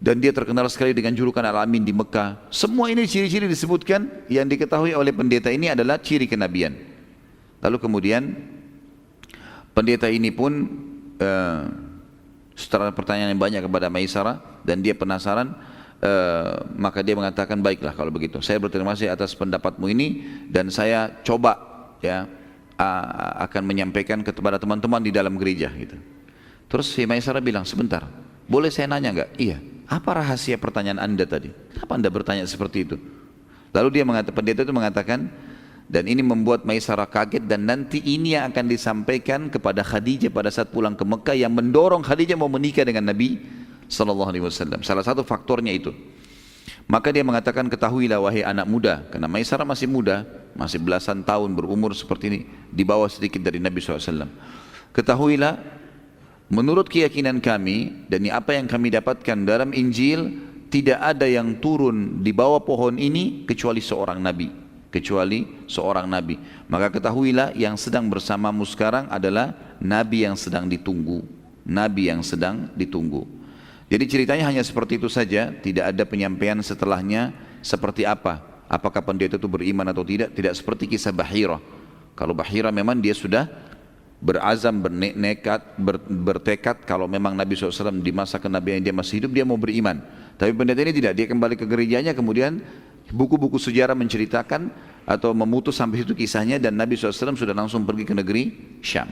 Dan 0.00 0.22
dia 0.24 0.32
terkenal 0.32 0.64
sekali 0.72 0.96
dengan 0.96 1.12
julukan 1.12 1.44
Al-Amin 1.44 1.84
di 1.84 1.92
Mekah. 1.92 2.48
Semua 2.48 2.88
ini 2.88 3.04
ciri-ciri 3.04 3.44
disebutkan 3.50 4.24
yang 4.32 4.48
diketahui 4.48 4.96
oleh 4.96 5.12
pendeta 5.12 5.52
ini 5.52 5.68
adalah 5.74 6.00
ciri 6.00 6.24
kenabian. 6.24 6.72
Lalu 7.58 7.76
kemudian 7.82 8.32
pendeta 9.74 10.06
ini 10.06 10.30
pun 10.30 10.70
uh, 11.18 11.60
setelah 12.54 12.94
pertanyaan 12.94 13.34
yang 13.34 13.42
banyak 13.42 13.62
kepada 13.66 13.90
Maisarah 13.90 14.38
dan 14.62 14.78
dia 14.80 14.94
penasaran, 14.94 15.52
uh, 16.02 16.66
maka 16.74 17.02
dia 17.02 17.14
mengatakan 17.14 17.58
baiklah 17.58 17.94
kalau 17.94 18.10
begitu. 18.14 18.38
Saya 18.42 18.58
berterima 18.62 18.94
kasih 18.94 19.10
atas 19.10 19.34
pendapatmu 19.34 19.86
ini 19.90 20.22
dan 20.50 20.70
saya 20.70 21.22
coba 21.22 21.58
ya 22.02 22.26
akan 23.42 23.66
menyampaikan 23.66 24.22
kepada 24.22 24.54
teman-teman 24.54 25.02
di 25.02 25.10
dalam 25.10 25.34
gereja 25.34 25.66
gitu. 25.74 25.98
Terus 26.70 26.86
si 26.94 27.02
Maisarah 27.10 27.42
bilang 27.42 27.66
sebentar, 27.66 28.06
boleh 28.46 28.70
saya 28.70 28.86
nanya 28.86 29.10
nggak? 29.10 29.30
Iya. 29.34 29.58
Apa 29.88 30.22
rahasia 30.22 30.60
pertanyaan 30.60 31.02
anda 31.02 31.26
tadi? 31.26 31.50
Kenapa 31.74 31.92
anda 31.98 32.06
bertanya 32.12 32.44
seperti 32.46 32.86
itu? 32.86 32.96
Lalu 33.74 33.88
dia 33.98 34.04
mengatakan, 34.06 34.36
pendeta 34.36 34.60
itu 34.62 34.70
mengatakan, 34.70 35.26
dan 35.88 36.04
ini 36.04 36.20
membuat 36.20 36.68
Maisarah 36.68 37.08
kaget 37.08 37.48
dan 37.48 37.64
nanti 37.64 38.04
ini 38.04 38.36
yang 38.36 38.52
akan 38.52 38.68
disampaikan 38.68 39.48
kepada 39.48 39.80
Khadijah 39.80 40.28
pada 40.28 40.52
saat 40.52 40.68
pulang 40.68 40.92
ke 40.92 41.02
Mekah 41.02 41.32
yang 41.32 41.56
mendorong 41.56 42.04
Khadijah 42.04 42.36
mau 42.36 42.52
menikah 42.52 42.84
dengan 42.84 43.08
Nabi 43.08 43.40
Sallallahu 43.88 44.30
Alaihi 44.30 44.44
Wasallam. 44.44 44.84
Salah 44.84 45.02
satu 45.02 45.24
faktornya 45.24 45.72
itu. 45.72 45.90
Maka 46.88 47.12
dia 47.12 47.24
mengatakan 47.24 47.68
ketahuilah 47.68 48.20
wahai 48.20 48.44
anak 48.44 48.64
muda, 48.68 49.04
karena 49.12 49.28
Maisarah 49.28 49.64
masih 49.64 49.88
muda, 49.88 50.24
masih 50.56 50.80
belasan 50.80 51.20
tahun 51.20 51.52
berumur 51.52 51.92
seperti 51.92 52.24
ini, 52.32 52.40
di 52.72 52.84
bawah 52.84 53.08
sedikit 53.08 53.44
dari 53.44 53.60
Nabi 53.60 53.80
SAW. 53.80 54.28
Ketahuilah 54.92 55.78
Menurut 56.48 56.88
keyakinan 56.88 57.44
kami 57.44 58.08
dan 58.08 58.24
apa 58.32 58.56
yang 58.56 58.64
kami 58.64 58.88
dapatkan 58.88 59.44
dalam 59.44 59.76
Injil 59.76 60.32
tidak 60.72 60.96
ada 60.96 61.28
yang 61.28 61.60
turun 61.60 62.24
di 62.24 62.32
bawah 62.32 62.64
pohon 62.64 62.96
ini 62.96 63.44
kecuali 63.44 63.84
seorang 63.84 64.16
nabi, 64.16 64.48
kecuali 64.88 65.44
seorang 65.68 66.08
nabi. 66.08 66.40
Maka 66.72 66.88
ketahuilah 66.88 67.52
yang 67.52 67.76
sedang 67.76 68.08
bersamamu 68.08 68.64
sekarang 68.64 69.12
adalah 69.12 69.52
nabi 69.76 70.24
yang 70.24 70.40
sedang 70.40 70.64
ditunggu, 70.64 71.20
nabi 71.68 72.08
yang 72.08 72.24
sedang 72.24 72.72
ditunggu. 72.72 73.28
Jadi 73.88 74.04
ceritanya 74.04 74.44
hanya 74.44 74.60
seperti 74.60 75.00
itu 75.00 75.08
saja, 75.08 75.48
tidak 75.64 75.96
ada 75.96 76.04
penyampaian 76.04 76.60
setelahnya 76.60 77.32
seperti 77.64 78.04
apa. 78.04 78.44
Apakah 78.68 79.00
pendeta 79.00 79.40
itu 79.40 79.48
beriman 79.48 79.88
atau 79.88 80.04
tidak? 80.04 80.36
Tidak 80.36 80.52
seperti 80.52 80.92
kisah 80.92 81.08
Bahira. 81.08 81.56
Kalau 82.12 82.36
Bahira 82.36 82.68
memang 82.68 83.00
dia 83.00 83.16
sudah 83.16 83.48
berazam, 84.20 84.82
bernekat, 84.82 85.78
ber, 85.80 85.96
bertekad 86.04 86.84
kalau 86.84 87.08
memang 87.08 87.32
Nabi 87.32 87.54
SAW 87.54 88.02
di 88.02 88.10
masa 88.12 88.36
kenabian 88.36 88.82
dia 88.82 88.92
masih 88.92 89.24
hidup 89.24 89.32
dia 89.32 89.48
mau 89.48 89.56
beriman. 89.56 90.04
Tapi 90.36 90.52
pendeta 90.52 90.84
ini 90.84 90.92
tidak, 90.92 91.12
dia 91.16 91.26
kembali 91.30 91.54
ke 91.56 91.64
gerejanya 91.64 92.12
kemudian 92.12 92.60
buku-buku 93.08 93.56
sejarah 93.56 93.96
menceritakan 93.96 94.68
atau 95.08 95.32
memutus 95.32 95.80
sampai 95.80 96.04
itu 96.04 96.12
kisahnya 96.12 96.60
dan 96.60 96.76
Nabi 96.76 96.98
SAW 96.98 97.32
sudah 97.38 97.56
langsung 97.56 97.88
pergi 97.88 98.04
ke 98.04 98.12
negeri 98.12 98.42
Syam. 98.84 99.08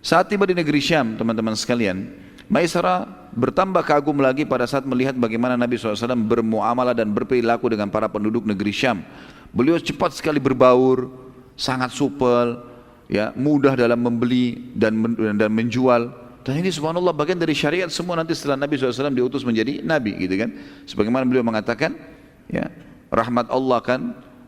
Saat 0.00 0.32
tiba 0.32 0.48
di 0.48 0.56
negeri 0.56 0.80
Syam 0.82 1.14
teman-teman 1.14 1.54
sekalian, 1.54 2.08
Maisara 2.50 3.19
bertambah 3.34 3.82
kagum 3.86 4.18
lagi 4.18 4.46
pada 4.46 4.66
saat 4.66 4.82
melihat 4.86 5.14
bagaimana 5.14 5.54
Nabi 5.54 5.78
SAW 5.78 6.18
bermuamalah 6.26 6.94
dan 6.94 7.10
berperilaku 7.14 7.70
dengan 7.70 7.90
para 7.90 8.10
penduduk 8.10 8.42
negeri 8.46 8.74
Syam. 8.74 9.02
Beliau 9.50 9.78
cepat 9.78 10.14
sekali 10.14 10.38
berbaur, 10.38 11.10
sangat 11.58 11.90
supel, 11.94 12.70
ya 13.10 13.34
mudah 13.34 13.74
dalam 13.74 13.98
membeli 13.98 14.70
dan 14.78 14.94
dan 15.34 15.50
menjual 15.50 16.14
dan 16.46 16.54
ini 16.62 16.70
subhanallah 16.70 17.10
bagian 17.10 17.36
dari 17.36 17.52
syariat 17.52 17.90
semua 17.90 18.14
nanti 18.14 18.32
setelah 18.38 18.64
Nabi 18.64 18.78
SAW 18.78 19.10
diutus 19.10 19.42
menjadi 19.42 19.82
Nabi 19.82 20.14
gitu 20.24 20.38
kan 20.38 20.54
sebagaimana 20.86 21.26
beliau 21.26 21.42
mengatakan 21.42 21.98
ya 22.46 22.70
rahmat 23.10 23.50
Allah 23.50 23.78
kan 23.82 24.00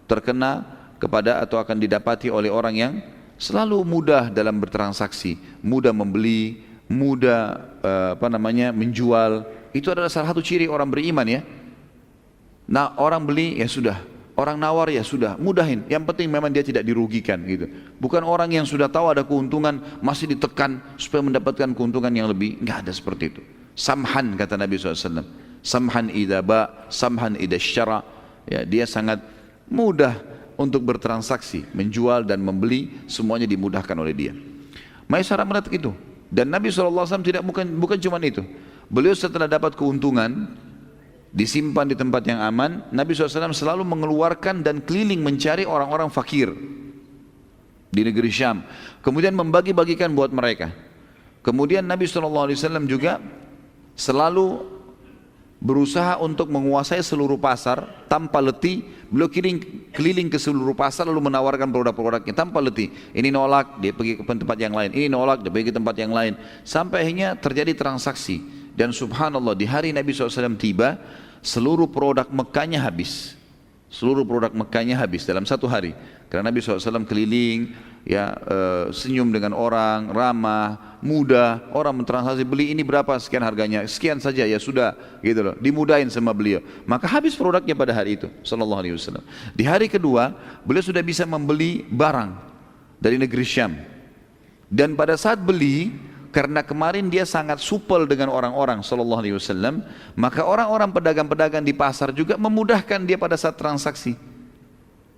terkena 0.06 0.62
kepada 1.02 1.42
atau 1.42 1.58
akan 1.58 1.82
didapati 1.82 2.30
oleh 2.30 2.48
orang 2.48 2.74
yang 2.78 2.92
selalu 3.34 3.82
mudah 3.82 4.30
dalam 4.30 4.62
bertransaksi 4.62 5.36
mudah 5.60 5.90
membeli 5.90 6.62
mudah 6.92 7.72
uh, 7.80 8.10
apa 8.20 8.28
namanya 8.28 8.68
menjual 8.76 9.48
itu 9.72 9.88
adalah 9.88 10.12
salah 10.12 10.36
satu 10.36 10.44
ciri 10.44 10.68
orang 10.68 10.92
beriman 10.92 11.24
ya 11.24 11.40
nah 12.68 12.92
orang 13.00 13.24
beli 13.24 13.56
ya 13.56 13.66
sudah 13.66 14.12
Orang 14.32 14.56
nawar 14.56 14.88
ya 14.88 15.04
sudah, 15.04 15.36
mudahin. 15.36 15.84
Yang 15.92 16.08
penting 16.08 16.32
memang 16.32 16.48
dia 16.48 16.64
tidak 16.64 16.88
dirugikan 16.88 17.36
gitu. 17.44 17.68
Bukan 18.00 18.24
orang 18.24 18.48
yang 18.48 18.64
sudah 18.64 18.88
tahu 18.88 19.12
ada 19.12 19.28
keuntungan 19.28 20.00
masih 20.00 20.24
ditekan 20.32 20.80
supaya 20.96 21.20
mendapatkan 21.20 21.68
keuntungan 21.76 22.08
yang 22.08 22.32
lebih. 22.32 22.56
Enggak 22.64 22.88
ada 22.88 22.92
seperti 22.96 23.28
itu. 23.28 23.42
Samhan 23.76 24.32
kata 24.40 24.56
Nabi 24.56 24.80
SAW. 24.80 25.28
Samhan 25.60 26.08
idha 26.08 26.40
ba, 26.40 26.88
samhan 26.88 27.36
idha 27.36 27.60
syara. 27.60 28.00
Ya, 28.48 28.64
dia 28.64 28.88
sangat 28.88 29.20
mudah 29.68 30.16
untuk 30.56 30.80
bertransaksi, 30.80 31.68
menjual 31.76 32.24
dan 32.24 32.40
membeli 32.40 33.04
semuanya 33.12 33.44
dimudahkan 33.44 33.94
oleh 33.94 34.16
dia. 34.16 34.32
Maisarah 35.12 35.44
melihat 35.44 35.68
itu. 35.76 35.92
Dan 36.32 36.48
Nabi 36.48 36.72
SAW 36.72 37.20
tidak 37.20 37.44
bukan 37.44 37.76
bukan 37.76 38.00
cuma 38.00 38.16
itu. 38.24 38.40
Beliau 38.88 39.12
setelah 39.12 39.44
dapat 39.44 39.76
keuntungan, 39.76 40.48
disimpan 41.28 41.84
di 41.84 41.92
tempat 41.92 42.24
yang 42.24 42.40
aman, 42.40 42.88
Nabi 42.88 43.12
SAW 43.12 43.52
selalu 43.52 43.84
mengeluarkan 43.84 44.64
dan 44.64 44.80
keliling 44.80 45.20
mencari 45.20 45.68
orang-orang 45.68 46.08
fakir 46.08 46.56
di 47.92 48.00
negeri 48.00 48.32
Syam. 48.32 48.64
Kemudian 49.04 49.36
membagi-bagikan 49.36 50.08
buat 50.16 50.32
mereka. 50.32 50.72
Kemudian 51.44 51.84
Nabi 51.84 52.08
SAW 52.08 52.48
juga 52.88 53.20
selalu 53.92 54.71
berusaha 55.62 56.18
untuk 56.18 56.50
menguasai 56.50 56.98
seluruh 57.06 57.38
pasar 57.38 57.86
tanpa 58.10 58.42
letih. 58.42 58.82
Beliau 59.06 59.30
keliling, 59.30 59.62
keliling 59.94 60.28
ke 60.28 60.36
seluruh 60.42 60.74
pasar 60.74 61.06
lalu 61.06 61.30
menawarkan 61.30 61.70
produk-produknya 61.70 62.34
tanpa 62.34 62.58
letih. 62.58 62.90
Ini 63.14 63.30
nolak, 63.30 63.78
dia 63.78 63.94
pergi 63.94 64.18
ke 64.18 64.26
tempat 64.26 64.58
yang 64.58 64.74
lain. 64.74 64.90
Ini 64.90 65.06
nolak, 65.06 65.46
dia 65.46 65.54
pergi 65.54 65.70
ke 65.70 65.74
tempat 65.78 65.94
yang 65.94 66.10
lain. 66.10 66.34
Sampai 66.66 67.06
akhirnya 67.06 67.38
terjadi 67.38 67.72
transaksi. 67.78 68.42
Dan 68.74 68.90
subhanallah 68.90 69.54
di 69.54 69.68
hari 69.68 69.94
Nabi 69.94 70.10
SAW 70.10 70.58
tiba, 70.58 70.98
seluruh 71.44 71.86
produk 71.86 72.26
Mekahnya 72.32 72.82
habis. 72.82 73.38
Seluruh 73.92 74.24
produk 74.24 74.50
Mekahnya 74.50 74.96
habis 74.98 75.22
dalam 75.28 75.44
satu 75.44 75.68
hari. 75.68 75.92
Karena 76.32 76.48
Nabi 76.48 76.64
SAW 76.64 77.04
keliling, 77.04 77.76
ya 78.02 78.34
e, 78.34 78.58
senyum 78.94 79.30
dengan 79.30 79.54
orang, 79.54 80.10
ramah, 80.10 80.98
mudah. 81.02 81.70
Orang 81.74 82.02
mentransaksi 82.02 82.42
beli 82.46 82.74
ini 82.74 82.82
berapa 82.82 83.14
sekian 83.18 83.42
harganya, 83.42 83.82
sekian 83.86 84.18
saja 84.18 84.46
ya 84.46 84.58
sudah, 84.58 84.94
gitu 85.22 85.40
loh. 85.42 85.54
Dimudahin 85.58 86.10
sama 86.10 86.34
beliau. 86.34 86.62
Maka 86.86 87.06
habis 87.06 87.34
produknya 87.38 87.74
pada 87.74 87.94
hari 87.94 88.18
itu, 88.18 88.28
Sallallahu 88.42 88.80
Alaihi 88.82 88.94
Wasallam. 88.98 89.24
Di 89.54 89.64
hari 89.66 89.86
kedua, 89.86 90.34
beliau 90.66 90.82
sudah 90.82 91.02
bisa 91.02 91.26
membeli 91.26 91.86
barang 91.86 92.30
dari 92.98 93.18
negeri 93.18 93.44
Syam. 93.46 93.72
Dan 94.72 94.96
pada 94.96 95.20
saat 95.20 95.36
beli, 95.36 95.92
karena 96.32 96.64
kemarin 96.64 97.12
dia 97.12 97.28
sangat 97.28 97.60
supel 97.60 98.08
dengan 98.08 98.32
orang-orang 98.32 98.80
sallallahu 98.80 99.20
alaihi 99.20 99.36
wasallam 99.36 99.84
maka 100.16 100.40
orang-orang 100.48 100.88
pedagang-pedagang 100.88 101.60
di 101.60 101.76
pasar 101.76 102.08
juga 102.16 102.40
memudahkan 102.40 103.04
dia 103.04 103.20
pada 103.20 103.36
saat 103.36 103.60
transaksi 103.60 104.16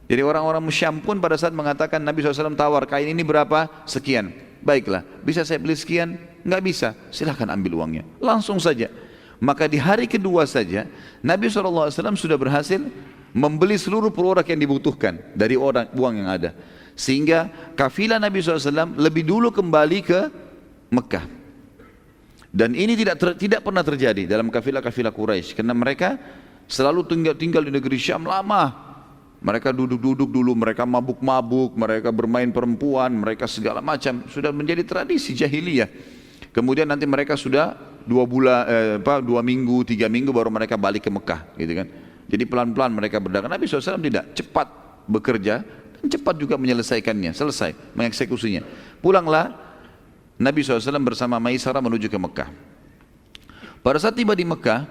jadi 0.04 0.20
orang-orang 0.20 0.61
Syam 0.68 1.00
pun 1.00 1.16
pada 1.16 1.40
saat 1.40 1.56
mengatakan 1.56 1.96
Nabi 1.96 2.20
SAW 2.20 2.52
tawar 2.52 2.84
kain 2.84 3.08
ini 3.08 3.25
berapa? 3.25 3.73
Sekian. 3.88 4.32
Baiklah 4.64 5.04
bisa 5.25 5.44
saya 5.44 5.61
beli 5.61 5.76
sekian? 5.76 6.16
Nggak 6.44 6.62
bisa. 6.64 6.88
Silahkan 7.08 7.49
ambil 7.49 7.80
uangnya. 7.80 8.04
Langsung 8.20 8.61
saja. 8.61 8.92
Maka 9.40 9.68
di 9.68 9.76
hari 9.80 10.08
kedua 10.08 10.44
saja 10.49 10.88
Nabi 11.25 11.49
SAW 11.49 11.92
sudah 12.16 12.37
berhasil 12.37 12.80
membeli 13.34 13.80
seluruh 13.80 14.12
produk 14.12 14.44
yang 14.44 14.61
dibutuhkan 14.61 15.20
dari 15.32 15.56
orang 15.56 15.88
uang 15.96 16.14
yang 16.20 16.28
ada. 16.28 16.50
Sehingga 16.94 17.73
kafilah 17.75 18.20
Nabi 18.20 18.44
SAW 18.44 18.96
lebih 19.00 19.25
dulu 19.25 19.50
kembali 19.50 19.99
ke 20.04 20.20
Mekah. 20.92 21.26
Dan 22.54 22.76
ini 22.78 22.94
tidak 22.94 23.16
ter, 23.18 23.28
tidak 23.34 23.66
pernah 23.66 23.82
terjadi 23.82 24.30
dalam 24.30 24.46
kafilah-kafilah 24.52 25.11
Quraisy. 25.11 25.58
Karena 25.58 25.75
mereka 25.75 26.14
selalu 26.70 27.02
tinggal 27.08 27.34
tinggal 27.34 27.66
di 27.66 27.73
negeri 27.75 27.99
Syam 27.99 28.28
lama. 28.28 28.83
Mereka 29.44 29.76
duduk-duduk 29.76 30.32
dulu, 30.32 30.56
mereka 30.56 30.88
mabuk-mabuk, 30.88 31.76
mereka 31.76 32.08
bermain 32.08 32.48
perempuan, 32.48 33.12
mereka 33.12 33.44
segala 33.44 33.84
macam 33.84 34.24
sudah 34.32 34.48
menjadi 34.48 34.80
tradisi 34.88 35.36
jahiliyah. 35.36 35.84
Kemudian 36.48 36.88
nanti 36.88 37.04
mereka 37.04 37.36
sudah 37.36 37.76
dua 38.08 38.24
bulan, 38.24 38.64
eh, 38.64 38.96
apa, 39.04 39.20
dua 39.20 39.44
minggu, 39.44 39.84
tiga 39.84 40.08
minggu 40.08 40.32
baru 40.32 40.48
mereka 40.48 40.80
balik 40.80 41.04
ke 41.04 41.12
Mekah, 41.12 41.60
gitu 41.60 41.72
kan? 41.76 41.86
Jadi 42.24 42.44
pelan-pelan 42.48 42.88
mereka 42.96 43.20
berdagang. 43.20 43.52
Nabi 43.52 43.68
SAW 43.68 44.00
tidak 44.00 44.32
cepat 44.32 44.66
bekerja 45.04 45.60
dan 46.00 46.06
cepat 46.08 46.40
juga 46.40 46.56
menyelesaikannya, 46.56 47.36
selesai 47.36 47.76
mengeksekusinya. 47.92 48.64
Pulanglah 49.04 49.52
Nabi 50.40 50.64
SAW 50.64 51.04
bersama 51.04 51.36
Maisarah 51.36 51.84
menuju 51.84 52.08
ke 52.08 52.16
Mekah. 52.16 52.48
Pada 53.84 54.00
saat 54.00 54.16
tiba 54.16 54.32
di 54.32 54.48
Mekah, 54.48 54.88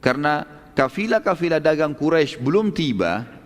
karena 0.00 0.48
kafilah-kafilah 0.72 1.60
dagang 1.60 1.92
Quraisy 1.92 2.40
belum 2.40 2.72
tiba 2.72 3.39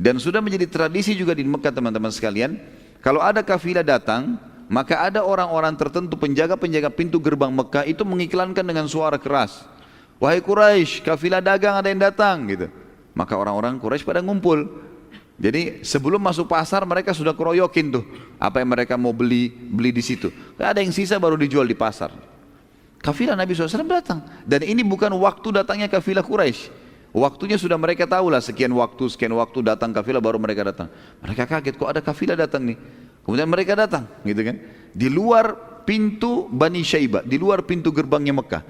dan 0.00 0.16
sudah 0.16 0.40
menjadi 0.40 0.64
tradisi 0.64 1.12
juga 1.12 1.36
di 1.36 1.44
Mekah 1.44 1.76
teman-teman 1.76 2.08
sekalian, 2.08 2.56
kalau 3.04 3.20
ada 3.20 3.44
kafilah 3.44 3.84
datang, 3.84 4.40
maka 4.72 4.96
ada 4.96 5.20
orang-orang 5.20 5.76
tertentu 5.76 6.16
penjaga-penjaga 6.16 6.88
pintu 6.88 7.20
gerbang 7.20 7.52
Mekah 7.52 7.84
itu 7.84 8.00
mengiklankan 8.08 8.64
dengan 8.64 8.88
suara 8.88 9.20
keras. 9.20 9.68
Wahai 10.16 10.40
Quraisy, 10.40 11.04
kafilah 11.04 11.44
dagang 11.44 11.76
ada 11.76 11.92
yang 11.92 12.00
datang 12.00 12.48
gitu. 12.48 12.72
Maka 13.12 13.36
orang-orang 13.36 13.76
Quraisy 13.76 14.08
pada 14.08 14.24
ngumpul. 14.24 14.88
Jadi 15.36 15.84
sebelum 15.84 16.20
masuk 16.20 16.48
pasar 16.48 16.84
mereka 16.88 17.12
sudah 17.12 17.36
keroyokin 17.36 17.92
tuh 17.92 18.04
apa 18.36 18.60
yang 18.60 18.72
mereka 18.72 18.96
mau 18.96 19.12
beli 19.12 19.52
beli 19.52 19.92
di 19.92 20.04
situ. 20.04 20.32
Ada 20.56 20.80
yang 20.80 20.92
sisa 20.92 21.16
baru 21.20 21.36
dijual 21.36 21.64
di 21.68 21.76
pasar. 21.76 22.12
Kafilah 23.00 23.32
Nabi 23.32 23.56
SAW 23.56 23.88
datang 23.88 24.20
dan 24.44 24.60
ini 24.64 24.84
bukan 24.84 25.12
waktu 25.16 25.60
datangnya 25.60 25.88
kafilah 25.88 26.24
Quraisy. 26.24 26.79
Waktunya 27.10 27.58
sudah 27.58 27.74
mereka 27.74 28.06
tahu 28.06 28.30
lah 28.30 28.38
sekian 28.38 28.70
waktu 28.70 29.10
sekian 29.10 29.34
waktu 29.34 29.66
datang 29.66 29.90
kafilah 29.90 30.22
baru 30.22 30.38
mereka 30.38 30.62
datang. 30.62 30.86
Mereka 31.18 31.42
kaget 31.50 31.74
kok 31.74 31.88
ada 31.90 31.98
kafilah 31.98 32.38
datang 32.38 32.62
nih. 32.70 32.78
Kemudian 33.26 33.50
mereka 33.50 33.74
datang, 33.74 34.06
gitu 34.22 34.40
kan? 34.46 34.56
Di 34.94 35.10
luar 35.10 35.52
pintu 35.82 36.46
Bani 36.48 36.80
Syaibah, 36.80 37.26
di 37.26 37.36
luar 37.36 37.66
pintu 37.66 37.90
gerbangnya 37.90 38.32
Mekah. 38.32 38.62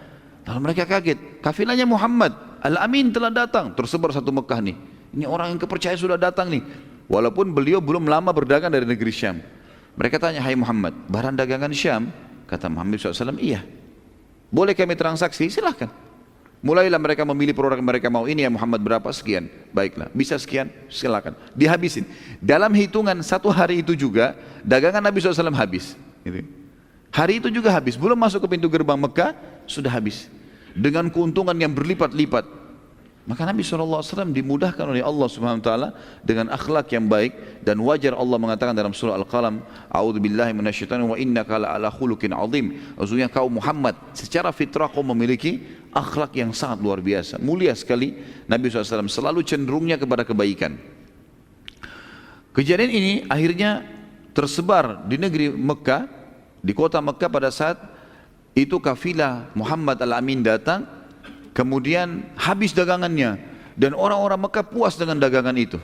Lalu 0.48 0.60
mereka 0.60 0.88
kaget, 0.88 1.44
kafilahnya 1.44 1.84
Muhammad, 1.84 2.32
Al-Amin 2.64 3.12
telah 3.12 3.30
datang, 3.30 3.76
tersebar 3.76 4.10
satu 4.10 4.32
Mekah 4.32 4.58
nih. 4.64 4.76
Ini 5.14 5.24
orang 5.28 5.54
yang 5.54 5.60
kepercayaan 5.60 6.00
sudah 6.00 6.18
datang 6.18 6.48
nih. 6.48 6.64
Walaupun 7.12 7.52
beliau 7.52 7.78
belum 7.82 8.08
lama 8.08 8.30
berdagang 8.32 8.72
dari 8.72 8.88
negeri 8.88 9.12
Syam. 9.12 9.38
Mereka 9.94 10.16
tanya, 10.16 10.40
hai 10.42 10.56
Muhammad, 10.56 10.96
barang 11.12 11.34
dagangan 11.36 11.70
Syam? 11.74 12.08
Kata 12.48 12.66
Muhammad 12.72 12.98
SAW, 12.98 13.36
iya. 13.38 13.62
Boleh 14.50 14.74
kami 14.74 14.98
transaksi? 14.98 15.46
Silahkan. 15.46 16.09
Mulailah 16.60 17.00
mereka 17.00 17.24
memilih 17.24 17.56
produk 17.56 17.80
mereka 17.80 18.12
mau 18.12 18.28
ini 18.28 18.44
ya 18.44 18.52
Muhammad 18.52 18.84
berapa 18.84 19.08
sekian. 19.16 19.48
Baiklah, 19.72 20.12
bisa 20.12 20.36
sekian, 20.36 20.68
silakan. 20.92 21.32
Dihabisin. 21.56 22.04
Dalam 22.36 22.68
hitungan 22.76 23.16
satu 23.24 23.48
hari 23.48 23.80
itu 23.80 23.96
juga 23.96 24.36
dagangan 24.60 25.00
Nabi 25.00 25.24
SAW 25.24 25.56
habis. 25.56 25.96
Gitu. 26.20 26.44
Hari 27.08 27.40
itu 27.40 27.48
juga 27.48 27.72
habis. 27.72 27.96
Belum 27.96 28.14
masuk 28.14 28.44
ke 28.44 28.48
pintu 28.60 28.68
gerbang 28.68 29.00
Mekah 29.00 29.32
sudah 29.64 29.88
habis. 29.88 30.28
Dengan 30.76 31.08
keuntungan 31.08 31.56
yang 31.56 31.72
berlipat-lipat. 31.72 32.59
Maka 33.30 33.46
Nabi 33.46 33.62
SAW 33.62 34.02
dimudahkan 34.34 34.90
oleh 34.90 35.06
Allah 35.06 35.28
Subhanahu 35.30 35.62
Wa 35.62 35.66
Taala 35.70 35.88
dengan 36.26 36.50
akhlak 36.50 36.90
yang 36.90 37.06
baik 37.06 37.62
dan 37.62 37.78
wajar 37.78 38.18
Allah 38.18 38.42
mengatakan 38.42 38.74
dalam 38.74 38.90
surah 38.90 39.14
Al-Qalam, 39.14 39.62
"A'udzubillahi 39.86 40.50
minasyaitonir 40.50 41.06
wa 41.06 41.14
innaka 41.14 41.62
la'ala 41.62 41.94
khuluqin 41.94 42.34
'azim." 42.34 42.74
Maksudnya 42.98 43.30
kau 43.30 43.46
Muhammad 43.46 43.94
secara 44.18 44.50
fitrah 44.50 44.90
kau 44.90 45.06
memiliki 45.06 45.62
akhlak 45.94 46.34
yang 46.42 46.50
sangat 46.50 46.82
luar 46.82 46.98
biasa, 46.98 47.38
mulia 47.38 47.70
sekali. 47.78 48.18
Nabi 48.50 48.66
SAW 48.66 49.06
selalu 49.06 49.46
cenderungnya 49.46 49.94
kepada 49.94 50.26
kebaikan. 50.26 50.74
Kejadian 52.50 52.90
ini 52.90 53.12
akhirnya 53.30 53.86
tersebar 54.34 55.06
di 55.06 55.22
negeri 55.22 55.54
Mekah, 55.54 56.02
di 56.66 56.74
kota 56.74 56.98
Mekah 56.98 57.30
pada 57.30 57.54
saat 57.54 57.78
itu 58.58 58.82
kafilah 58.82 59.54
Muhammad 59.54 60.02
Al-Amin 60.02 60.42
datang 60.42 60.99
Kemudian 61.60 62.24
habis 62.40 62.72
dagangannya 62.72 63.36
dan 63.76 63.92
orang-orang 63.92 64.48
Mekah 64.48 64.64
puas 64.64 64.96
dengan 64.96 65.20
dagangan 65.20 65.52
itu. 65.60 65.76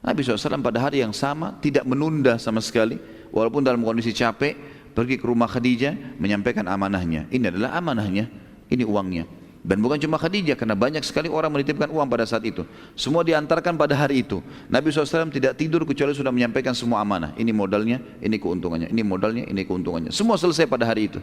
Nabi 0.00 0.24
SAW 0.24 0.64
pada 0.64 0.80
hari 0.80 1.04
yang 1.04 1.12
sama 1.12 1.60
tidak 1.60 1.84
menunda 1.84 2.40
sama 2.40 2.64
sekali 2.64 2.96
walaupun 3.28 3.60
dalam 3.60 3.84
kondisi 3.84 4.16
capek 4.16 4.56
pergi 4.96 5.20
ke 5.20 5.28
rumah 5.28 5.52
Khadijah 5.52 6.16
menyampaikan 6.16 6.64
amanahnya. 6.64 7.28
Ini 7.28 7.52
adalah 7.52 7.76
amanahnya, 7.76 8.32
ini 8.72 8.88
uangnya. 8.88 9.28
Dan 9.60 9.84
bukan 9.84 10.00
cuma 10.00 10.16
Khadijah 10.16 10.56
karena 10.56 10.72
banyak 10.72 11.04
sekali 11.04 11.28
orang 11.28 11.52
menitipkan 11.52 11.92
uang 11.92 12.08
pada 12.08 12.24
saat 12.24 12.48
itu. 12.48 12.64
Semua 12.96 13.20
diantarkan 13.20 13.76
pada 13.76 13.92
hari 13.92 14.24
itu. 14.24 14.40
Nabi 14.72 14.88
SAW 14.88 15.28
tidak 15.28 15.60
tidur 15.60 15.84
kecuali 15.84 16.16
sudah 16.16 16.32
menyampaikan 16.32 16.72
semua 16.72 17.04
amanah. 17.04 17.36
Ini 17.36 17.52
modalnya, 17.52 18.00
ini 18.24 18.40
keuntungannya, 18.40 18.88
ini 18.88 19.02
modalnya, 19.04 19.44
ini 19.44 19.60
keuntungannya. 19.68 20.08
Semua 20.08 20.40
selesai 20.40 20.64
pada 20.64 20.88
hari 20.88 21.12
itu. 21.12 21.20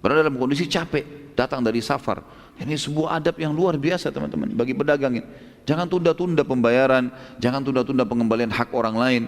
Karena 0.00 0.22
dalam 0.22 0.36
kondisi 0.38 0.70
capek, 0.70 1.34
datang 1.34 1.60
dari 1.60 1.82
safar. 1.82 2.22
Ini 2.56 2.72
sebuah 2.72 3.20
adab 3.20 3.36
yang 3.36 3.52
luar 3.52 3.76
biasa 3.76 4.08
teman-teman 4.08 4.56
bagi 4.56 4.72
pedagang. 4.72 5.20
Jangan 5.66 5.86
tunda-tunda 5.90 6.46
pembayaran, 6.46 7.10
jangan 7.42 7.60
tunda-tunda 7.60 8.06
pengembalian 8.06 8.48
hak 8.48 8.72
orang 8.72 8.96
lain. 8.96 9.22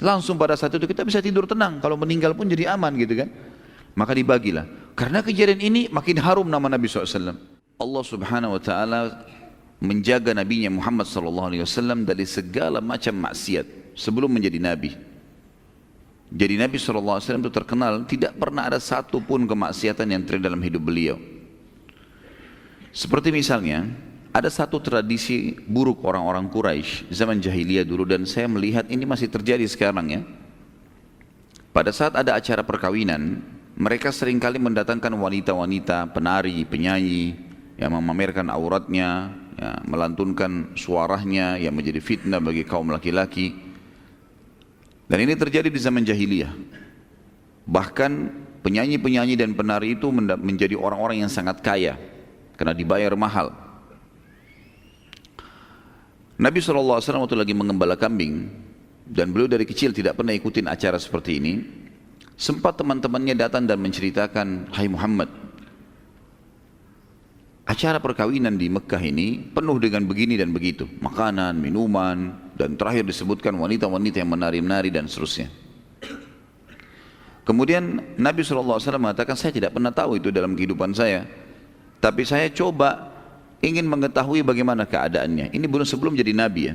Langsung 0.00 0.36
pada 0.36 0.56
saat 0.56 0.72
itu 0.76 0.84
kita 0.88 1.04
bisa 1.04 1.20
tidur 1.20 1.44
tenang. 1.44 1.80
Kalau 1.80 1.96
meninggal 2.00 2.32
pun 2.36 2.48
jadi 2.48 2.72
aman 2.76 2.96
gitu 2.96 3.16
kan. 3.16 3.28
Maka 3.96 4.12
dibagilah. 4.12 4.68
Karena 4.92 5.24
kejadian 5.24 5.60
ini 5.60 5.82
makin 5.88 6.20
harum 6.20 6.48
nama 6.48 6.68
Nabi 6.68 6.88
SAW. 6.88 7.36
Allah 7.76 8.04
subhanahu 8.04 8.56
wa 8.56 8.60
ta'ala 8.60 9.00
menjaga 9.80 10.32
nabinya 10.32 10.72
Muhammad 10.72 11.04
wasallam 11.04 12.08
dari 12.08 12.24
segala 12.24 12.80
macam 12.80 13.12
maksiat 13.20 13.92
sebelum 13.92 14.32
menjadi 14.32 14.56
nabi. 14.60 14.90
Jadi 16.26 16.58
Nabi 16.58 16.74
SAW 16.76 17.22
itu 17.22 17.50
terkenal 17.54 18.02
tidak 18.02 18.34
pernah 18.34 18.66
ada 18.66 18.82
satu 18.82 19.22
pun 19.22 19.46
kemaksiatan 19.46 20.10
yang 20.10 20.22
terjadi 20.26 20.50
dalam 20.50 20.58
hidup 20.58 20.82
beliau. 20.82 21.16
Seperti 22.90 23.30
misalnya, 23.30 23.86
ada 24.36 24.52
satu 24.52 24.82
tradisi 24.82 25.56
buruk 25.64 26.04
orang-orang 26.04 26.50
Quraisy 26.52 27.08
zaman 27.08 27.40
jahiliyah 27.40 27.88
dulu 27.88 28.04
dan 28.04 28.28
saya 28.28 28.50
melihat 28.50 28.84
ini 28.90 29.08
masih 29.08 29.32
terjadi 29.32 29.64
sekarang 29.64 30.06
ya. 30.12 30.20
Pada 31.76 31.92
saat 31.92 32.16
ada 32.16 32.32
acara 32.36 32.64
perkawinan, 32.64 33.44
mereka 33.76 34.08
sering 34.08 34.40
kali 34.40 34.56
mendatangkan 34.56 35.12
wanita-wanita, 35.12 36.08
penari, 36.16 36.64
penyanyi 36.64 37.36
yang 37.76 37.92
memamerkan 37.92 38.48
auratnya, 38.48 39.36
ya, 39.60 39.84
melantunkan 39.84 40.72
suaranya 40.72 41.60
yang 41.60 41.76
menjadi 41.76 42.00
fitnah 42.00 42.40
bagi 42.40 42.64
kaum 42.64 42.88
laki-laki. 42.88 43.65
Dan 45.06 45.22
ini 45.22 45.38
terjadi 45.38 45.70
di 45.70 45.78
zaman 45.78 46.02
jahiliyah. 46.02 46.50
Bahkan 47.66 48.12
penyanyi-penyanyi 48.66 49.38
dan 49.38 49.54
penari 49.54 49.94
itu 49.94 50.10
menjadi 50.14 50.74
orang-orang 50.74 51.22
yang 51.22 51.30
sangat 51.30 51.62
kaya 51.62 51.94
karena 52.58 52.74
dibayar 52.74 53.14
mahal. 53.14 53.54
Nabi 56.36 56.60
SAW 56.60 57.00
waktu 57.00 57.36
lagi 57.38 57.54
mengembala 57.56 57.96
kambing 57.96 58.50
dan 59.06 59.30
beliau 59.30 59.48
dari 59.48 59.64
kecil 59.64 59.94
tidak 59.94 60.18
pernah 60.18 60.34
ikutin 60.34 60.66
acara 60.66 60.98
seperti 60.98 61.38
ini. 61.38 61.54
Sempat 62.36 62.76
teman-temannya 62.76 63.32
datang 63.32 63.64
dan 63.64 63.80
menceritakan, 63.80 64.68
Hai 64.68 64.92
Muhammad, 64.92 65.32
acara 67.66 67.98
perkawinan 67.98 68.54
di 68.54 68.70
Mekah 68.70 69.02
ini 69.02 69.42
penuh 69.50 69.76
dengan 69.82 70.06
begini 70.06 70.38
dan 70.38 70.54
begitu. 70.54 70.86
Makanan, 71.02 71.58
minuman, 71.58 72.38
dan 72.54 72.78
terakhir 72.78 73.02
disebutkan 73.02 73.52
wanita-wanita 73.58 74.22
yang 74.22 74.30
menari-menari 74.30 74.94
dan 74.94 75.10
seterusnya. 75.10 75.50
Kemudian 77.46 78.02
Nabi 78.18 78.42
SAW 78.42 78.78
mengatakan, 78.98 79.38
saya 79.38 79.54
tidak 79.54 79.74
pernah 79.74 79.94
tahu 79.94 80.18
itu 80.18 80.34
dalam 80.34 80.58
kehidupan 80.58 80.94
saya. 80.94 81.26
Tapi 82.02 82.26
saya 82.26 82.50
coba 82.50 83.14
ingin 83.62 83.86
mengetahui 83.86 84.42
bagaimana 84.42 84.86
keadaannya. 84.86 85.54
Ini 85.54 85.66
belum 85.66 85.86
sebelum 85.86 86.18
jadi 86.18 86.34
nabi 86.34 86.70
ya. 86.70 86.74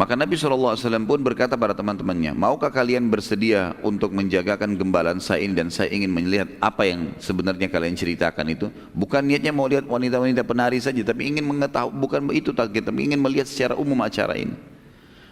Maka 0.00 0.16
Nabi 0.16 0.32
SAW 0.32 0.80
pun 1.04 1.20
berkata 1.20 1.60
pada 1.60 1.76
teman-temannya, 1.76 2.32
maukah 2.32 2.72
kalian 2.72 3.12
bersedia 3.12 3.76
untuk 3.84 4.16
menjagakan 4.16 4.72
gembalan 4.80 5.20
saya 5.20 5.44
ini 5.44 5.52
dan 5.52 5.68
saya 5.68 5.92
ingin 5.92 6.08
melihat 6.08 6.48
apa 6.56 6.88
yang 6.88 7.12
sebenarnya 7.20 7.68
kalian 7.68 7.92
ceritakan 7.92 8.48
itu. 8.48 8.72
Bukan 8.96 9.28
niatnya 9.28 9.52
mau 9.52 9.68
lihat 9.68 9.84
wanita-wanita 9.84 10.40
penari 10.48 10.80
saja, 10.80 11.04
tapi 11.04 11.28
ingin 11.28 11.44
mengetahui, 11.44 11.92
bukan 11.92 12.32
itu 12.32 12.48
target, 12.56 12.88
tapi 12.88 13.12
ingin 13.12 13.20
melihat 13.20 13.44
secara 13.44 13.76
umum 13.76 14.00
acara 14.00 14.40
ini. 14.40 14.56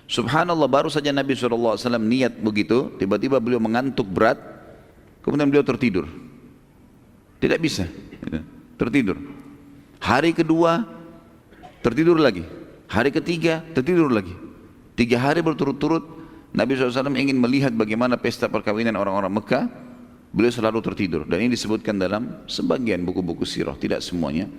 Subhanallah 0.05 0.69
baru 0.69 0.93
saja 0.93 1.17
Nabi 1.17 1.33
SAW 1.33 1.81
niat 2.05 2.37
begitu, 2.37 2.93
tiba-tiba 3.01 3.41
beliau 3.41 3.65
mengantuk 3.65 4.05
berat, 4.05 4.37
kemudian 5.25 5.49
beliau 5.49 5.65
tertidur. 5.65 6.05
Tidak 7.41 7.57
bisa. 7.57 7.89
Tertidur. 8.77 9.17
Hari 9.97 10.37
kedua 10.37 10.85
tertidur 11.81 12.21
lagi. 12.21 12.45
Hari 12.85 13.09
ketiga 13.17 13.65
tertidur 13.73 14.13
lagi. 14.13 14.48
Tiga 14.99 15.23
hari 15.23 15.47
berturut-turut 15.47 16.03
Nabi 16.51 16.75
SAW 16.75 17.15
ingin 17.15 17.39
melihat 17.39 17.71
bagaimana 17.71 18.19
pesta 18.19 18.51
perkawinan 18.51 18.99
orang-orang 18.99 19.31
Mekah. 19.39 19.65
Beliau 20.35 20.51
selalu 20.51 20.83
tertidur. 20.83 21.23
Dan 21.23 21.47
ini 21.47 21.55
disebutkan 21.55 21.97
dalam 21.97 22.43
sebagian 22.51 23.07
buku-buku 23.07 23.47
sirah. 23.47 23.79
Tidak 23.79 24.03
semuanya. 24.03 24.51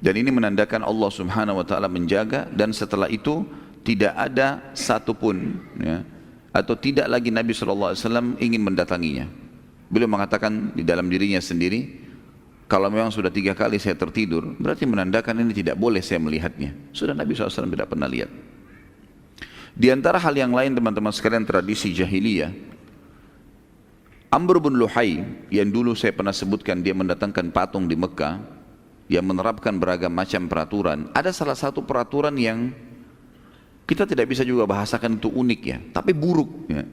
Dan 0.00 0.16
ini 0.16 0.32
menandakan 0.32 0.80
Allah 0.80 1.10
Subhanahu 1.12 1.60
Wa 1.60 1.66
Taala 1.68 1.88
menjaga 1.92 2.48
dan 2.52 2.72
setelah 2.72 3.08
itu 3.12 3.44
tidak 3.86 4.12
ada 4.16 4.72
satupun 4.74 5.62
ya, 5.78 6.02
atau 6.52 6.74
tidak 6.74 7.06
lagi 7.06 7.30
Nabi 7.30 7.54
SAW 7.54 7.94
ingin 8.42 8.60
mendatanginya. 8.60 9.24
Beliau 9.86 10.10
mengatakan 10.10 10.74
di 10.74 10.82
dalam 10.82 11.06
dirinya 11.06 11.38
sendiri, 11.38 12.02
kalau 12.66 12.90
memang 12.90 13.14
sudah 13.14 13.30
tiga 13.30 13.54
kali 13.54 13.78
saya 13.78 13.94
tertidur, 13.94 14.58
berarti 14.58 14.84
menandakan 14.84 15.46
ini 15.46 15.54
tidak 15.54 15.78
boleh 15.78 16.02
saya 16.02 16.18
melihatnya. 16.18 16.74
Sudah 16.90 17.14
Nabi 17.14 17.32
SAW 17.38 17.70
tidak 17.70 17.88
pernah 17.94 18.10
lihat. 18.10 18.28
Di 19.76 19.92
antara 19.92 20.16
hal 20.16 20.32
yang 20.32 20.56
lain 20.56 20.72
teman-teman 20.72 21.12
sekalian 21.12 21.44
tradisi 21.44 21.92
jahiliyah, 21.92 22.48
Amr 24.32 24.56
bin 24.56 24.80
Luhai 24.80 25.20
yang 25.52 25.68
dulu 25.68 25.92
saya 25.92 26.16
pernah 26.16 26.32
sebutkan 26.32 26.80
dia 26.80 26.96
mendatangkan 26.96 27.52
patung 27.52 27.84
di 27.84 27.92
Mekah 27.92 28.40
yang 29.12 29.28
menerapkan 29.28 29.76
beragam 29.76 30.08
macam 30.08 30.48
peraturan. 30.48 31.12
Ada 31.12 31.28
salah 31.28 31.52
satu 31.52 31.84
peraturan 31.84 32.32
yang 32.40 32.72
kita 33.84 34.08
tidak 34.08 34.32
bisa 34.32 34.48
juga 34.48 34.64
bahasakan 34.64 35.20
itu 35.20 35.28
unik 35.28 35.60
ya, 35.60 35.78
tapi 35.92 36.16
buruk. 36.16 36.72
Ya. 36.72 36.88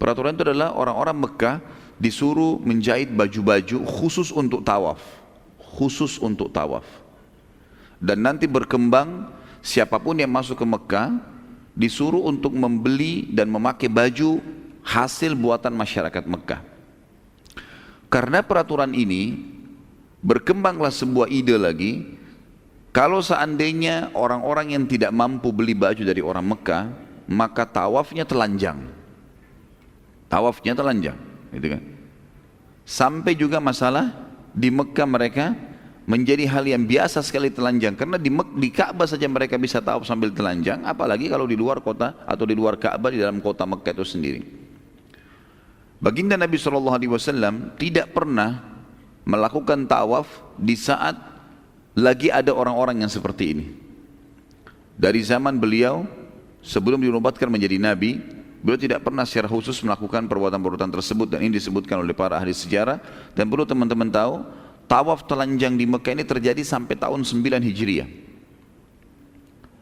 Peraturan 0.00 0.32
itu 0.32 0.48
adalah 0.48 0.72
orang-orang 0.72 1.16
Mekah 1.20 1.56
disuruh 2.00 2.56
menjahit 2.64 3.12
baju-baju 3.12 3.84
khusus 3.84 4.32
untuk 4.32 4.64
tawaf. 4.64 5.04
Khusus 5.60 6.16
untuk 6.16 6.48
tawaf. 6.48 6.84
Dan 8.00 8.24
nanti 8.24 8.48
berkembang 8.48 9.28
siapa 9.60 10.00
pun 10.00 10.16
yang 10.16 10.32
masuk 10.32 10.56
ke 10.56 10.66
Mekah 10.66 11.35
disuruh 11.76 12.24
untuk 12.24 12.56
membeli 12.56 13.28
dan 13.28 13.52
memakai 13.52 13.92
baju 13.92 14.40
hasil 14.80 15.36
buatan 15.36 15.76
masyarakat 15.76 16.24
Mekah. 16.24 16.64
Karena 18.08 18.40
peraturan 18.40 18.96
ini 18.96 19.36
berkembanglah 20.24 20.90
sebuah 20.90 21.28
ide 21.28 21.54
lagi 21.60 21.92
kalau 22.96 23.20
seandainya 23.20 24.08
orang-orang 24.16 24.72
yang 24.72 24.84
tidak 24.88 25.12
mampu 25.12 25.52
beli 25.52 25.76
baju 25.76 26.00
dari 26.00 26.24
orang 26.24 26.46
Mekah 26.48 26.84
maka 27.28 27.68
tawafnya 27.68 28.24
telanjang 28.24 28.80
tawafnya 30.26 30.72
telanjang 30.74 31.18
gitu 31.52 31.76
kan 31.76 31.82
sampai 32.82 33.38
juga 33.38 33.62
masalah 33.62 34.14
di 34.50 34.72
Mekah 34.72 35.06
mereka 35.06 35.52
menjadi 36.06 36.46
hal 36.46 36.64
yang 36.64 36.86
biasa 36.86 37.20
sekali 37.20 37.50
telanjang. 37.50 37.98
Karena 37.98 38.16
di, 38.16 38.30
di 38.30 38.68
Ka'bah 38.70 39.10
saja 39.10 39.26
mereka 39.26 39.58
bisa 39.58 39.82
tawaf 39.82 40.06
sambil 40.06 40.30
telanjang 40.30 40.86
apalagi 40.86 41.26
kalau 41.26 41.44
di 41.44 41.58
luar 41.58 41.82
kota 41.82 42.14
atau 42.24 42.46
di 42.46 42.54
luar 42.54 42.78
Ka'bah 42.78 43.10
di 43.10 43.18
dalam 43.18 43.42
kota 43.42 43.66
Mekah 43.66 43.92
itu 43.92 44.06
sendiri. 44.06 44.40
Baginda 45.98 46.38
Nabi 46.38 46.54
SAW 46.56 47.74
tidak 47.76 48.14
pernah 48.14 48.62
melakukan 49.26 49.90
tawaf 49.90 50.30
di 50.54 50.78
saat 50.78 51.18
lagi 51.98 52.30
ada 52.30 52.54
orang-orang 52.54 53.02
yang 53.02 53.10
seperti 53.10 53.44
ini. 53.50 53.66
Dari 54.96 55.20
zaman 55.20 55.58
beliau 55.58 56.06
sebelum 56.62 57.02
dinubatkan 57.02 57.50
menjadi 57.50 57.76
nabi, 57.80 58.20
Beliau 58.66 58.82
tidak 58.82 59.06
pernah 59.06 59.22
secara 59.22 59.46
khusus 59.46 59.78
melakukan 59.86 60.26
perbuatan-perbuatan 60.26 60.90
tersebut 60.90 61.30
dan 61.30 61.38
ini 61.46 61.54
disebutkan 61.54 62.02
oleh 62.02 62.10
para 62.10 62.34
ahli 62.34 62.50
sejarah. 62.50 62.98
Dan 63.30 63.46
perlu 63.46 63.62
teman-teman 63.62 64.10
tahu 64.10 64.42
tawaf 64.86 65.26
telanjang 65.26 65.74
di 65.74 65.84
Mekah 65.86 66.14
ini 66.14 66.24
terjadi 66.26 66.62
sampai 66.62 66.94
tahun 66.98 67.22
9 67.22 67.62
Hijriah. 67.62 68.08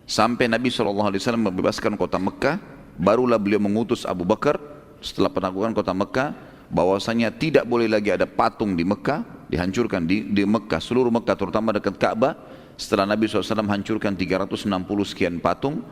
Sampai 0.05 0.53
Nabi 0.53 0.69
SAW 0.69 1.09
membebaskan 1.41 1.97
kota 1.97 2.21
Mekah, 2.21 2.61
barulah 3.01 3.41
beliau 3.41 3.61
mengutus 3.61 4.05
Abu 4.05 4.29
Bakar 4.29 4.61
setelah 5.01 5.33
penaklukan 5.33 5.73
kota 5.73 5.97
Mekah 5.97 6.37
bahwasanya 6.69 7.33
tidak 7.33 7.65
boleh 7.65 7.89
lagi 7.89 8.13
ada 8.13 8.29
patung 8.29 8.77
di 8.77 8.85
Mekah, 8.85 9.49
dihancurkan 9.49 10.05
di, 10.05 10.29
di 10.29 10.45
Mekah, 10.45 10.81
seluruh 10.81 11.09
Mekah 11.09 11.37
terutama 11.37 11.73
dekat 11.73 11.97
Ka'bah. 11.97 12.37
Setelah 12.75 13.15
Nabi 13.15 13.31
SAW 13.31 13.71
hancurkan 13.71 14.19
360 14.19 14.67
sekian 15.07 15.39
patung, 15.39 15.87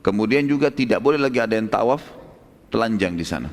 kemudian 0.00 0.48
juga 0.48 0.72
tidak 0.72 1.04
boleh 1.04 1.20
lagi 1.20 1.38
ada 1.38 1.54
yang 1.54 1.68
tawaf 1.68 2.00
telanjang 2.72 3.14
di 3.14 3.26
sana. 3.26 3.52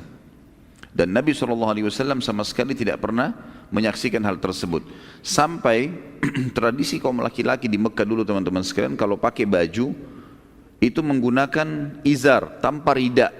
Dan 0.90 1.14
Nabi 1.14 1.36
SAW 1.36 1.76
sama 2.24 2.42
sekali 2.42 2.74
tidak 2.74 2.98
pernah 3.04 3.59
menyaksikan 3.70 4.22
hal 4.26 4.36
tersebut. 4.38 4.84
Sampai 5.22 5.90
tradisi 6.58 6.98
kaum 6.98 7.22
laki-laki 7.22 7.70
di 7.70 7.78
Mekah 7.78 8.06
dulu 8.06 8.22
teman-teman 8.26 8.62
sekalian 8.66 8.98
kalau 8.98 9.16
pakai 9.16 9.46
baju 9.46 9.94
itu 10.82 11.00
menggunakan 11.00 11.98
izar 12.04 12.60
tanpa 12.60 12.98
rida. 12.98 13.30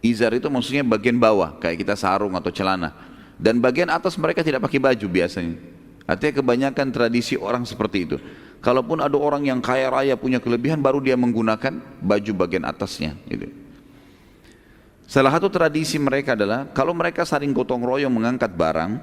Izar 0.00 0.32
itu 0.38 0.46
maksudnya 0.46 0.86
bagian 0.86 1.18
bawah 1.18 1.58
kayak 1.58 1.82
kita 1.82 1.98
sarung 1.98 2.38
atau 2.38 2.54
celana. 2.54 2.94
Dan 3.36 3.60
bagian 3.60 3.92
atas 3.92 4.16
mereka 4.16 4.40
tidak 4.40 4.64
pakai 4.64 4.80
baju 4.80 5.06
biasanya. 5.10 5.56
Artinya 6.06 6.34
kebanyakan 6.40 6.86
tradisi 6.94 7.34
orang 7.34 7.66
seperti 7.66 7.98
itu. 8.06 8.16
Kalaupun 8.62 9.02
ada 9.02 9.18
orang 9.18 9.44
yang 9.44 9.58
kaya 9.60 9.90
raya 9.90 10.14
punya 10.16 10.40
kelebihan 10.40 10.80
baru 10.80 11.02
dia 11.02 11.18
menggunakan 11.18 11.82
baju 12.00 12.32
bagian 12.46 12.64
atasnya. 12.64 13.18
Gitu. 13.28 13.50
Salah 15.06 15.30
satu 15.34 15.46
tradisi 15.46 15.98
mereka 16.02 16.34
adalah 16.34 16.66
kalau 16.74 16.90
mereka 16.90 17.22
saling 17.22 17.54
gotong 17.54 17.82
royong 17.82 18.10
mengangkat 18.10 18.50
barang, 18.54 18.98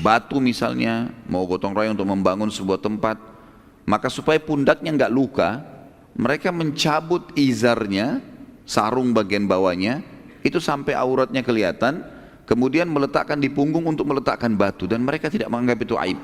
batu 0.00 0.38
misalnya, 0.38 1.10
mau 1.26 1.44
gotong 1.44 1.74
royong 1.74 1.94
untuk 1.98 2.08
membangun 2.08 2.50
sebuah 2.50 2.80
tempat, 2.80 3.18
maka 3.88 4.08
supaya 4.12 4.38
pundaknya 4.38 4.94
nggak 4.94 5.12
luka, 5.12 5.64
mereka 6.18 6.50
mencabut 6.50 7.30
izarnya, 7.38 8.20
sarung 8.68 9.14
bagian 9.14 9.46
bawahnya, 9.46 10.02
itu 10.42 10.58
sampai 10.62 10.94
auratnya 10.94 11.42
kelihatan, 11.42 12.02
kemudian 12.48 12.88
meletakkan 12.88 13.36
di 13.36 13.52
punggung 13.52 13.84
untuk 13.86 14.08
meletakkan 14.08 14.54
batu 14.56 14.88
dan 14.88 15.04
mereka 15.04 15.28
tidak 15.28 15.52
menganggap 15.52 15.84
itu 15.84 15.94
aib. 16.00 16.18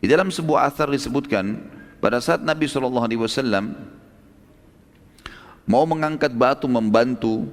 Di 0.00 0.08
dalam 0.08 0.32
sebuah 0.32 0.66
asar 0.66 0.88
disebutkan 0.88 1.60
pada 2.00 2.18
saat 2.24 2.40
Nabi 2.40 2.64
SAW 2.64 2.96
mau 5.68 5.84
mengangkat 5.84 6.32
batu 6.32 6.64
membantu 6.66 7.46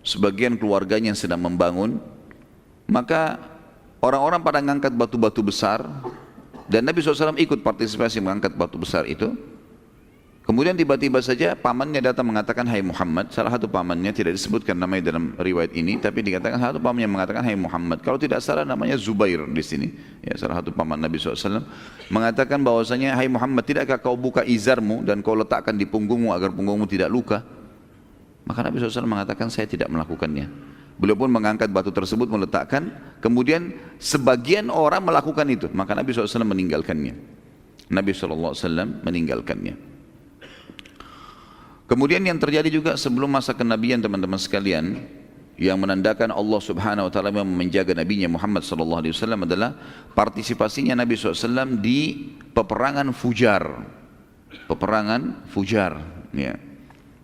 sebagian 0.00 0.56
keluarganya 0.56 1.12
yang 1.12 1.20
sedang 1.20 1.44
membangun, 1.44 2.00
maka 2.88 3.53
orang-orang 4.04 4.40
pada 4.44 4.60
mengangkat 4.60 4.92
batu-batu 4.92 5.40
besar 5.40 5.80
dan 6.68 6.84
Nabi 6.84 7.00
SAW 7.00 7.36
ikut 7.40 7.64
partisipasi 7.64 8.20
mengangkat 8.20 8.52
batu 8.52 8.76
besar 8.76 9.08
itu. 9.08 9.32
Kemudian 10.44 10.76
tiba-tiba 10.76 11.24
saja 11.24 11.56
pamannya 11.56 12.04
datang 12.04 12.28
mengatakan 12.28 12.68
Hai 12.68 12.84
Muhammad 12.84 13.32
Salah 13.32 13.48
satu 13.48 13.64
pamannya 13.64 14.12
tidak 14.12 14.36
disebutkan 14.36 14.76
namanya 14.76 15.08
dalam 15.08 15.32
riwayat 15.40 15.72
ini 15.72 15.96
Tapi 15.96 16.20
dikatakan 16.20 16.60
salah 16.60 16.76
satu 16.76 16.84
pamannya 16.84 17.08
mengatakan 17.08 17.40
Hai 17.48 17.56
Muhammad 17.56 18.04
Kalau 18.04 18.20
tidak 18.20 18.44
salah 18.44 18.60
namanya 18.60 18.92
Zubair 19.00 19.40
di 19.48 19.64
sini. 19.64 19.88
Ya, 20.20 20.36
Salah 20.36 20.60
satu 20.60 20.68
paman 20.68 21.00
Nabi 21.00 21.16
SAW 21.16 21.64
Mengatakan 22.12 22.60
bahwasanya 22.60 23.16
Hai 23.16 23.24
Muhammad 23.24 23.64
tidakkah 23.64 23.96
kau 23.96 24.20
buka 24.20 24.44
izarmu 24.44 25.00
Dan 25.00 25.24
kau 25.24 25.32
letakkan 25.32 25.80
di 25.80 25.88
punggungmu 25.88 26.28
agar 26.36 26.52
punggungmu 26.52 26.84
tidak 26.92 27.08
luka? 27.08 27.40
Maka 28.44 28.68
Nabi 28.68 28.84
SAW 28.84 29.08
mengatakan 29.08 29.48
saya 29.48 29.64
tidak 29.64 29.88
melakukannya 29.88 30.73
Beliau 30.94 31.18
pun 31.18 31.30
mengangkat 31.30 31.70
batu 31.74 31.90
tersebut 31.90 32.30
meletakkan 32.30 32.94
Kemudian 33.18 33.74
sebagian 33.98 34.70
orang 34.70 35.02
melakukan 35.02 35.46
itu 35.50 35.66
Maka 35.74 35.96
Nabi 35.98 36.14
SAW 36.14 36.46
meninggalkannya 36.46 37.14
Nabi 37.90 38.10
SAW 38.14 38.54
meninggalkannya 39.02 39.74
Kemudian 41.84 42.24
yang 42.24 42.40
terjadi 42.40 42.70
juga 42.72 42.92
sebelum 42.96 43.28
masa 43.28 43.52
kenabian 43.52 44.00
teman-teman 44.00 44.40
sekalian 44.40 45.04
yang 45.54 45.78
menandakan 45.78 46.34
Allah 46.34 46.60
Subhanahu 46.64 47.06
wa 47.06 47.12
taala 47.12 47.30
yang 47.30 47.46
menjaga 47.46 47.94
nabinya 47.94 48.26
Muhammad 48.26 48.66
sallallahu 48.66 49.06
alaihi 49.06 49.14
wasallam 49.14 49.46
adalah 49.46 49.70
partisipasinya 50.16 50.98
Nabi 50.98 51.14
SAW 51.14 51.78
di 51.78 52.32
peperangan 52.50 53.14
Fujar. 53.14 53.62
Peperangan 54.66 55.46
Fujar, 55.52 56.00
ya. 56.34 56.56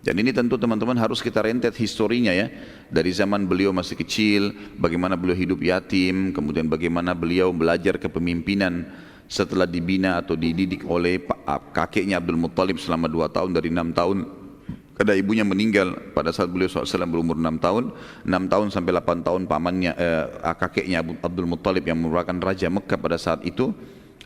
Dan 0.01 0.17
ini 0.17 0.33
tentu 0.33 0.57
teman-teman 0.57 0.97
harus 0.97 1.21
kita 1.21 1.45
rentet 1.45 1.77
historinya 1.77 2.33
ya. 2.33 2.49
Dari 2.89 3.13
zaman 3.13 3.45
beliau 3.45 3.69
masih 3.69 3.93
kecil, 3.93 4.49
bagaimana 4.81 5.13
beliau 5.13 5.37
hidup 5.37 5.61
yatim, 5.61 6.33
kemudian 6.33 6.65
bagaimana 6.65 7.13
beliau 7.13 7.53
belajar 7.53 8.01
kepemimpinan 8.01 8.89
setelah 9.29 9.69
dibina 9.69 10.17
atau 10.17 10.33
dididik 10.33 10.89
oleh 10.89 11.21
kakeknya 11.71 12.17
Abdul 12.17 12.41
Muttalib 12.41 12.81
selama 12.81 13.05
dua 13.05 13.29
tahun 13.29 13.53
dari 13.53 13.69
enam 13.69 13.93
tahun. 13.93 14.41
Karena 14.97 15.17
ibunya 15.17 15.45
meninggal 15.45 16.13
pada 16.13 16.29
saat 16.29 16.51
beliau 16.53 16.69
SAW 16.69 17.09
berumur 17.09 17.33
6 17.33 17.57
tahun. 17.57 17.89
6 18.21 18.53
tahun 18.53 18.67
sampai 18.69 18.91
8 19.01 19.25
tahun 19.25 19.41
pamannya 19.49 19.97
eh, 19.97 20.25
kakeknya 20.61 21.01
Abdul 21.01 21.49
Muttalib 21.49 21.81
yang 21.81 21.97
merupakan 21.97 22.37
Raja 22.37 22.69
Mekah 22.69 23.01
pada 23.01 23.17
saat 23.17 23.41
itu 23.41 23.73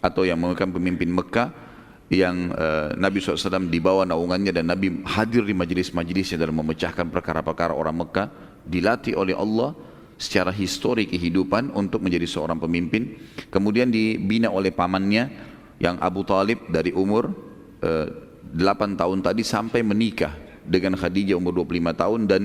atau 0.03 0.27
yang 0.27 0.35
merupakan 0.35 0.75
pemimpin 0.75 1.07
Mekah 1.15 1.64
yang 2.13 2.53
eh, 2.53 2.93
Nabi 3.01 3.17
SAW 3.17 3.65
dibawa 3.65 4.05
naungannya 4.05 4.53
dan 4.53 4.69
Nabi 4.69 5.01
hadir 5.09 5.41
di 5.41 5.57
majelis-majelisnya 5.57 6.37
dalam 6.37 6.61
memecahkan 6.61 7.09
perkara-perkara 7.09 7.73
orang 7.73 8.05
Mekah 8.05 8.27
dilatih 8.61 9.17
oleh 9.17 9.33
Allah 9.33 9.73
secara 10.15 10.53
histori 10.53 11.09
kehidupan 11.09 11.73
untuk 11.73 12.05
menjadi 12.05 12.29
seorang 12.29 12.61
pemimpin. 12.61 13.17
Kemudian 13.49 13.89
dibina 13.89 14.53
oleh 14.53 14.69
pamannya 14.69 15.33
yang 15.81 15.97
Abu 15.97 16.21
Talib 16.21 16.69
dari 16.69 16.93
umur 16.93 17.33
eh, 17.81 18.07
8 18.53 19.01
tahun 19.01 19.19
tadi 19.25 19.41
sampai 19.41 19.81
menikah 19.81 20.31
dengan 20.61 20.93
Khadijah 20.93 21.35
umur 21.35 21.65
25 21.65 22.01
tahun. 22.05 22.21
Dan 22.29 22.41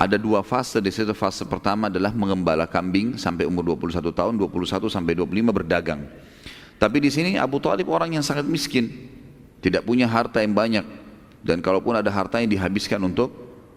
ada 0.00 0.16
dua 0.18 0.40
fase. 0.40 0.82
Di 0.82 0.90
situ 0.90 1.14
fase 1.14 1.46
pertama 1.46 1.86
adalah 1.86 2.10
mengembala 2.10 2.66
kambing 2.66 3.20
sampai 3.20 3.46
umur 3.46 3.76
21 3.78 4.10
tahun 4.10 4.34
21 4.34 4.90
sampai 4.90 5.12
25 5.14 5.52
berdagang 5.54 6.02
tapi 6.80 6.96
di 7.04 7.12
sini 7.12 7.36
Abu 7.36 7.60
Talib 7.60 7.92
orang 7.92 8.16
yang 8.16 8.24
sangat 8.24 8.48
miskin 8.48 8.88
tidak 9.60 9.84
punya 9.84 10.08
harta 10.08 10.40
yang 10.40 10.56
banyak 10.56 10.82
dan 11.44 11.60
kalaupun 11.60 11.92
ada 11.92 12.08
harta 12.08 12.40
yang 12.40 12.48
dihabiskan 12.48 12.96
untuk 13.04 13.28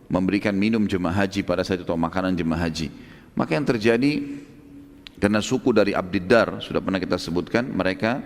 memberikan 0.08 0.56
minum 0.56 0.88
jemaah 0.88 1.28
haji 1.28 1.44
pada 1.44 1.68
saat 1.68 1.84
itu 1.84 1.88
atau 1.88 2.00
makanan 2.00 2.32
jemaah 2.32 2.63
haji 2.63 2.88
maka 3.36 3.60
yang 3.60 3.68
terjadi 3.68 4.39
karena 5.20 5.44
suku 5.44 5.76
dari 5.76 5.92
Abdiddar 5.92 6.63
sudah 6.63 6.80
pernah 6.80 7.04
kita 7.04 7.20
sebutkan 7.20 7.68
mereka 7.68 8.24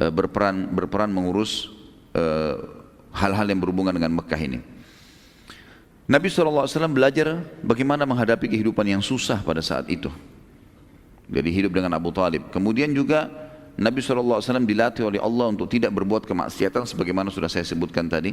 e, 0.00 0.08
berperan 0.08 0.64
berperan 0.72 1.12
mengurus 1.12 1.68
e, 2.16 2.24
hal-hal 3.12 3.46
yang 3.48 3.60
berhubungan 3.60 3.92
dengan 3.92 4.16
Mekah 4.16 4.40
ini 4.40 4.60
Nabi 6.06 6.30
SAW 6.30 6.70
belajar 6.86 7.42
bagaimana 7.66 8.06
menghadapi 8.06 8.46
kehidupan 8.46 8.86
yang 8.86 9.02
susah 9.02 9.42
pada 9.42 9.58
saat 9.58 9.90
itu. 9.90 10.06
Jadi 11.26 11.50
hidup 11.50 11.74
dengan 11.74 11.98
Abu 11.98 12.14
Talib. 12.14 12.46
Kemudian 12.54 12.94
juga 12.94 13.26
Nabi 13.76 14.00
SAW 14.00 14.40
dilatih 14.64 15.04
oleh 15.04 15.20
Allah 15.20 15.52
untuk 15.52 15.68
tidak 15.68 15.92
berbuat 15.92 16.24
kemaksiatan 16.24 16.88
sebagaimana 16.88 17.28
sudah 17.28 17.52
saya 17.52 17.64
sebutkan 17.68 18.08
tadi. 18.08 18.32